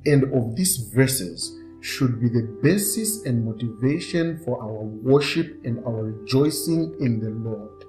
and 0.06 0.24
of 0.34 0.56
these 0.56 0.78
verses 0.94 1.54
should 1.82 2.20
be 2.20 2.30
the 2.30 2.58
basis 2.62 3.26
and 3.26 3.46
motivation 3.46 4.40
for 4.40 4.62
our 4.62 4.84
worship 4.84 5.62
and 5.64 5.84
our 5.86 6.04
rejoicing 6.12 6.96
in 7.00 7.20
the 7.20 7.30
Lord. 7.30 7.84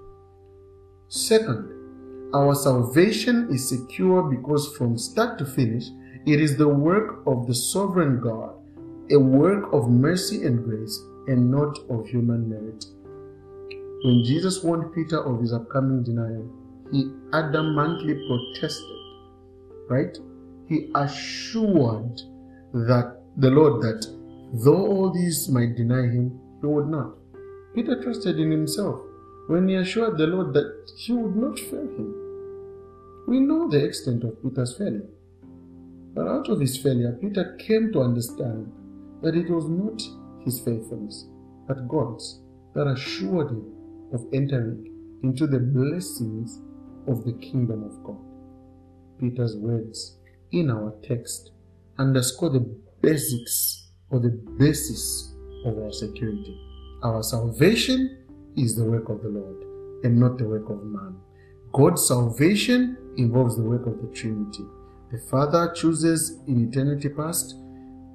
Second, 1.09 1.73
our 2.35 2.55
salvation 2.55 3.49
is 3.51 3.69
secure 3.69 4.23
because 4.23 4.77
from 4.77 4.99
start 4.99 5.39
to 5.39 5.47
finish, 5.47 5.85
it 6.27 6.41
is 6.41 6.57
the 6.57 6.69
work 6.69 7.27
of 7.27 7.47
the 7.47 7.55
sovereign 7.55 8.21
God, 8.21 8.55
a 9.11 9.19
work 9.19 9.73
of 9.73 9.89
mercy 9.89 10.45
and 10.45 10.63
grace, 10.65 11.01
and 11.27 11.51
not 11.51 11.79
of 11.89 12.07
human 12.07 12.49
merit. 12.49 12.85
When 14.05 14.23
Jesus 14.25 14.63
warned 14.63 14.93
Peter 14.95 15.23
of 15.25 15.41
his 15.41 15.53
upcoming 15.53 16.03
denial, 16.03 16.49
he 16.93 17.05
adamantly 17.33 18.15
protested, 18.27 18.99
right? 19.89 20.17
He 20.67 20.91
assured 20.95 22.21
that 22.73 23.21
the 23.37 23.51
Lord 23.51 23.83
that 23.83 24.07
though 24.65 24.87
all 24.87 25.13
these 25.13 25.49
might 25.49 25.77
deny 25.77 26.03
him, 26.03 26.39
he 26.61 26.67
would 26.67 26.89
not. 26.89 27.15
Peter 27.75 28.03
trusted 28.03 28.39
in 28.39 28.51
himself 28.51 29.01
when 29.49 29.69
he 29.69 29.77
assured 29.77 30.19
the 30.19 30.27
Lord 30.27 30.53
that 30.55 30.91
he 30.97 31.13
would 31.13 31.37
not 31.37 31.59
fail 31.59 31.81
him. 31.81 32.15
We 33.27 33.41
know 33.41 33.69
the 33.69 33.85
extent 33.85 34.25
of 34.25 34.43
Peter's 34.43 34.77
failure. 34.77 35.09
But 36.15 36.27
out 36.27 36.49
of 36.49 36.61
his 36.61 36.77
failure, 36.79 37.17
Peter 37.21 37.57
came 37.59 37.93
to 37.93 38.01
understand 38.01 38.73
that 39.23 39.37
it 39.37 39.51
was 39.51 39.69
not 39.69 40.03
his 40.45 40.61
faithfulness, 40.61 41.29
but 41.67 41.87
God's 41.89 42.41
that 42.75 42.87
assured 42.87 43.51
him 43.51 43.73
of 44.13 44.25
entering 44.33 44.87
into 45.23 45.47
the 45.47 45.59
blessings 45.59 46.61
of 47.09 47.25
the 47.25 47.33
kingdom 47.33 47.83
of 47.85 48.05
God. 48.05 48.19
Peter's 49.19 49.57
words 49.57 50.19
in 50.53 50.71
our 50.71 50.95
text 51.03 51.51
underscore 51.99 52.51
the 52.51 52.67
basics 53.03 53.89
or 54.11 54.21
the 54.21 54.41
basis 54.59 55.35
of 55.65 55.79
our 55.79 55.93
security. 55.93 56.57
Our 57.03 57.23
salvation 57.23 58.27
is 58.57 58.77
the 58.77 58.85
work 58.85 59.09
of 59.09 59.23
the 59.23 59.29
Lord 59.29 60.05
and 60.05 60.19
not 60.19 60.39
the 60.39 60.47
work 60.47 60.69
of 60.71 60.83
man. 60.85 61.17
God's 61.73 62.07
salvation 62.07 62.97
involves 63.17 63.57
the 63.57 63.63
work 63.63 63.87
of 63.87 64.01
the 64.01 64.09
Trinity. 64.15 64.65
The 65.11 65.19
Father 65.31 65.73
chooses 65.75 66.39
in 66.47 66.69
eternity 66.69 67.09
past, 67.09 67.57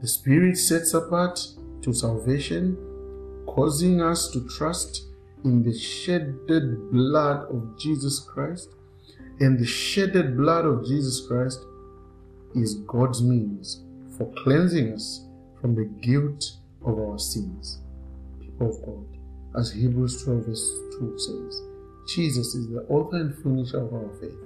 the 0.02 0.08
Spirit 0.08 0.58
sets 0.58 0.94
apart 0.94 1.39
to 1.82 1.94
salvation, 1.94 2.78
causing 3.48 4.02
us 4.02 4.30
to 4.32 4.48
trust 4.48 5.04
in 5.44 5.64
the 5.64 5.78
shedded 5.78 6.91
blood 6.91 7.46
of 7.50 7.78
Jesus 7.78 8.20
Christ. 8.20 8.70
And 9.40 9.60
the 9.60 9.66
shedded 9.66 10.38
blood 10.38 10.66
of 10.66 10.86
Jesus 10.86 11.26
Christ 11.28 11.60
is 12.56 12.76
God's 12.88 13.22
means 13.22 13.84
for 14.18 14.32
cleansing 14.44 14.94
us 14.94 15.26
from 15.60 15.76
the 15.76 15.86
guilt 16.02 16.58
of 16.86 17.00
our 17.00 17.18
sins. 17.18 17.80
People 18.40 18.70
of 18.70 18.86
God, 18.86 19.06
as 19.60 19.72
Hebrews 19.72 20.24
12 20.24 20.46
verse 20.46 20.70
2 21.00 21.14
says, 21.18 21.62
Jesus 22.08 22.54
is 22.54 22.68
the 22.68 22.86
author 22.90 23.18
and 23.18 23.36
finisher 23.42 23.80
of 23.82 23.94
our 23.94 24.10
faith. 24.20 24.38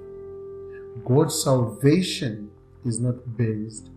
God's 1.06 1.44
salvation 1.44 2.50
is 2.86 3.00
not 3.00 3.38
based 3.38 3.90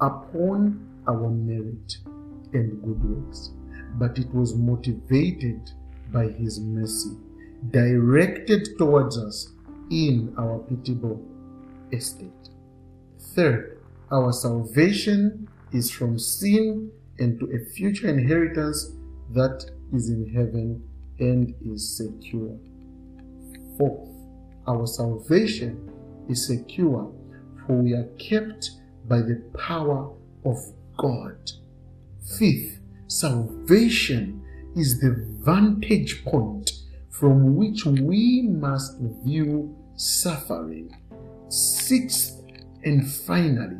upon 0.00 0.86
our 1.08 1.28
merit 1.28 1.96
and 2.52 2.82
good 2.82 3.02
works, 3.04 3.50
but 3.94 4.18
it 4.18 4.32
was 4.34 4.54
motivated 4.54 5.60
by 6.12 6.28
His 6.28 6.60
mercy, 6.60 7.16
directed 7.70 8.68
towards 8.78 9.18
us 9.18 9.52
in 9.90 10.34
our 10.38 10.58
pitiable 10.60 11.20
estate. 11.92 12.30
Third, 13.34 13.82
our 14.10 14.32
salvation 14.32 15.48
is 15.72 15.90
from 15.90 16.18
sin 16.18 16.90
and 17.18 17.38
to 17.38 17.46
a 17.46 17.58
future 17.72 18.08
inheritance 18.08 18.92
that 19.32 19.70
is 19.92 20.08
in 20.08 20.32
heaven 20.32 20.82
and 21.18 21.54
is 21.66 21.96
secure. 21.96 22.56
Fourth, 23.76 24.08
our 24.66 24.86
salvation 24.86 25.90
is 26.28 26.46
secure, 26.46 27.12
for 27.66 27.76
we 27.76 27.92
are 27.92 28.08
kept 28.18 28.70
by 29.08 29.18
the 29.18 29.42
power 29.58 30.10
of 30.44 30.56
God. 30.96 31.36
Fifth, 32.38 32.80
salvation 33.06 34.42
is 34.76 35.00
the 35.00 35.16
vantage 35.40 36.24
point 36.24 36.70
from 37.10 37.56
which 37.56 37.84
we 37.84 38.42
must 38.42 38.98
view 39.24 39.76
suffering. 40.00 40.96
Sixth 41.48 42.40
and 42.84 43.06
finally, 43.06 43.76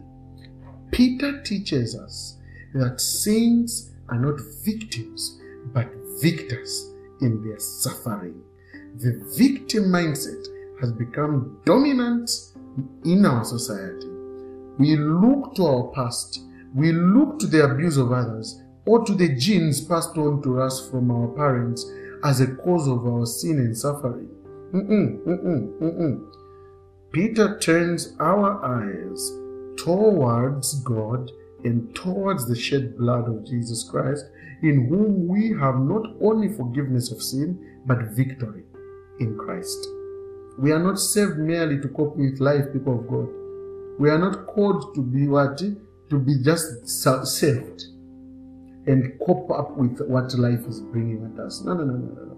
Peter 0.91 1.41
teaches 1.43 1.97
us 1.97 2.37
that 2.75 3.01
saints 3.01 3.93
are 4.11 4.19
not 4.19 4.39
victims 4.63 5.41
but 5.73 5.89
victors 6.21 6.93
in 7.23 7.43
their 7.43 7.59
suffering. 7.59 8.43
The 8.99 9.25
victim 9.37 9.85
mindset 9.85 10.45
has 10.81 10.93
become 10.93 11.59
dominant 11.65 12.31
in 13.05 13.25
our 13.25 13.45
society. 13.45 14.09
We 14.79 14.97
look 14.97 15.55
to 15.55 15.67
our 15.67 15.93
past, 15.95 16.43
we 16.75 16.93
look 16.93 17.39
to 17.39 17.47
the 17.47 17.65
abuse 17.65 17.97
of 17.97 18.13
others, 18.13 18.63
or 18.85 19.05
to 19.07 19.15
the 19.15 19.37
genes 19.37 19.83
passed 19.83 20.19
on 20.19 20.43
to 20.43 20.61
us 20.61 20.91
from 20.91 21.11
our 21.11 21.29
parents 21.29 21.91
as 22.25 22.41
a 22.41 22.55
cause 22.57 22.89
of 22.89 23.07
our 23.07 23.25
sin 23.25 23.59
and 23.59 23.77
suffering. 23.77 24.29
Mm-mm, 24.73 25.25
mm-mm, 25.27 25.79
mm-mm. 25.81 26.33
Peter 27.13 27.59
turns 27.59 28.15
our 28.21 28.65
eyes 28.65 29.33
towards 29.77 30.81
God 30.85 31.31
and 31.65 31.93
towards 31.95 32.47
the 32.47 32.55
shed 32.55 32.97
blood 32.97 33.29
of 33.29 33.45
Jesus 33.45 33.83
Christ, 33.91 34.25
in 34.63 34.87
whom 34.89 35.27
we 35.27 35.49
have 35.59 35.81
not 35.81 36.07
only 36.23 36.49
forgiveness 36.49 37.11
of 37.11 37.21
sin, 37.23 37.81
but 37.87 37.99
victory 38.13 38.63
in 39.19 39.37
Christ. 39.37 39.89
We 40.59 40.71
are 40.71 40.79
not 40.79 40.99
saved 40.99 41.39
merely 41.39 41.81
to 41.81 41.89
cope 41.89 42.17
with 42.17 42.39
life, 42.39 42.73
people 42.73 43.01
of 43.01 43.09
God. 43.09 43.29
We 43.99 44.09
are 44.11 44.19
not 44.19 44.47
called 44.47 44.95
to 44.95 45.03
be 45.03 45.27
what? 45.27 45.59
To 45.59 46.19
be 46.19 46.43
just 46.45 46.89
saved 46.89 47.83
and 48.87 49.19
cope 49.27 49.51
up 49.51 49.77
with 49.77 50.01
what 50.07 50.33
life 50.35 50.65
is 50.67 50.81
bringing 50.81 51.25
at 51.33 51.41
us. 51.45 51.63
No, 51.65 51.75
no, 51.75 51.85
no, 51.85 51.97
no, 51.97 52.25
no. 52.25 52.30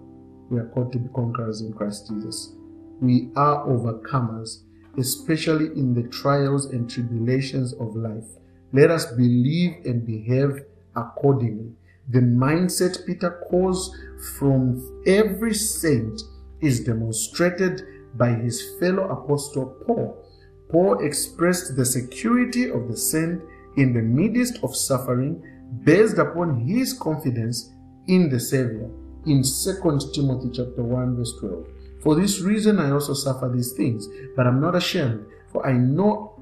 We 0.53 0.59
are 0.59 0.67
called 0.67 0.91
to 0.91 0.99
be 0.99 1.09
conquerors 1.15 1.61
in 1.61 1.73
Christ 1.73 2.09
Jesus. 2.09 2.53
We 3.01 3.31
are 3.35 3.65
overcomers, 3.65 4.59
especially 4.99 5.65
in 5.75 5.95
the 5.95 6.07
trials 6.09 6.65
and 6.65 6.87
tribulations 6.87 7.73
of 7.73 7.95
life. 7.95 8.27
Let 8.71 8.91
us 8.91 9.11
believe 9.13 9.77
and 9.83 10.05
behave 10.05 10.61
accordingly. 10.95 11.71
The 12.11 12.19
mindset 12.19 13.03
Peter 13.07 13.43
calls 13.49 13.97
from 14.37 15.03
every 15.07 15.55
saint 15.55 16.21
is 16.61 16.83
demonstrated 16.83 17.81
by 18.13 18.33
his 18.33 18.77
fellow 18.79 19.09
apostle 19.09 19.75
Paul. 19.87 20.23
Paul 20.69 21.03
expressed 21.03 21.75
the 21.75 21.85
security 21.85 22.69
of 22.69 22.87
the 22.87 22.97
saint 22.97 23.41
in 23.77 23.91
the 23.91 24.03
midst 24.03 24.63
of 24.63 24.75
suffering 24.75 25.41
based 25.83 26.19
upon 26.19 26.59
his 26.59 26.93
confidence 26.93 27.71
in 28.05 28.29
the 28.29 28.39
Savior 28.39 28.87
in 29.25 29.43
2 29.43 30.11
Timothy 30.13 30.49
chapter 30.53 30.83
1 30.83 31.15
verse 31.15 31.33
12. 31.39 31.67
For 32.01 32.15
this 32.15 32.41
reason 32.41 32.79
I 32.79 32.91
also 32.91 33.13
suffer 33.13 33.49
these 33.49 33.71
things, 33.73 34.07
but 34.35 34.45
I'm 34.45 34.59
not 34.59 34.75
ashamed, 34.75 35.25
for 35.51 35.65
I 35.65 35.73
know 35.73 36.41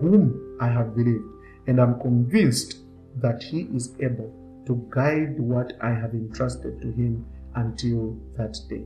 whom 0.00 0.56
I 0.60 0.68
have 0.68 0.94
believed, 0.96 1.24
and 1.66 1.80
I'm 1.80 2.00
convinced 2.00 2.78
that 3.16 3.42
he 3.42 3.68
is 3.74 3.94
able 4.00 4.32
to 4.66 4.86
guide 4.90 5.38
what 5.38 5.74
I 5.80 5.90
have 5.90 6.14
entrusted 6.14 6.80
to 6.82 6.90
him 6.90 7.24
until 7.54 8.16
that 8.36 8.56
day. 8.68 8.84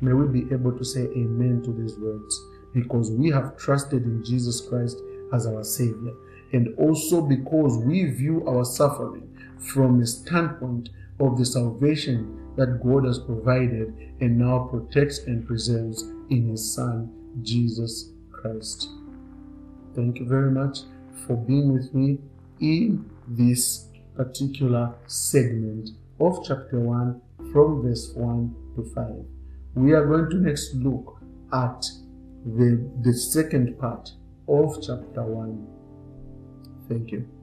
May 0.00 0.12
we 0.12 0.42
be 0.42 0.52
able 0.52 0.72
to 0.76 0.84
say 0.84 1.02
amen 1.02 1.62
to 1.64 1.72
these 1.72 1.98
words 1.98 2.40
because 2.74 3.10
we 3.10 3.30
have 3.30 3.56
trusted 3.56 4.04
in 4.04 4.24
Jesus 4.24 4.60
Christ 4.60 4.98
as 5.32 5.46
our 5.46 5.64
Savior 5.64 6.12
and 6.52 6.74
also 6.78 7.20
because 7.20 7.78
we 7.78 8.04
view 8.04 8.46
our 8.46 8.64
suffering 8.64 9.28
from 9.58 10.00
a 10.00 10.06
standpoint 10.06 10.90
of 11.20 11.38
the 11.38 11.44
salvation 11.44 12.54
that 12.56 12.80
God 12.82 13.04
has 13.04 13.18
provided 13.18 13.94
and 14.20 14.38
now 14.38 14.68
protects 14.70 15.18
and 15.20 15.46
preserves 15.46 16.02
in 16.30 16.48
His 16.50 16.74
Son, 16.74 17.12
Jesus 17.42 18.10
Christ. 18.32 18.90
Thank 19.94 20.18
you 20.18 20.26
very 20.26 20.50
much 20.50 20.80
for 21.26 21.36
being 21.36 21.72
with 21.72 21.94
me 21.94 22.18
in 22.60 23.08
this 23.28 23.88
particular 24.14 24.94
segment 25.06 25.90
of 26.20 26.44
chapter 26.46 26.80
1 26.80 27.20
from 27.52 27.82
verse 27.82 28.12
1 28.14 28.54
to 28.76 28.84
5. 28.94 29.14
We 29.74 29.92
are 29.92 30.06
going 30.06 30.30
to 30.30 30.36
next 30.36 30.74
look 30.74 31.18
at 31.52 31.84
the, 32.44 32.88
the 33.02 33.12
second 33.12 33.78
part 33.78 34.10
of 34.48 34.80
chapter 34.82 35.22
1 35.22 35.76
Thank 36.88 37.10
you. 37.10 37.35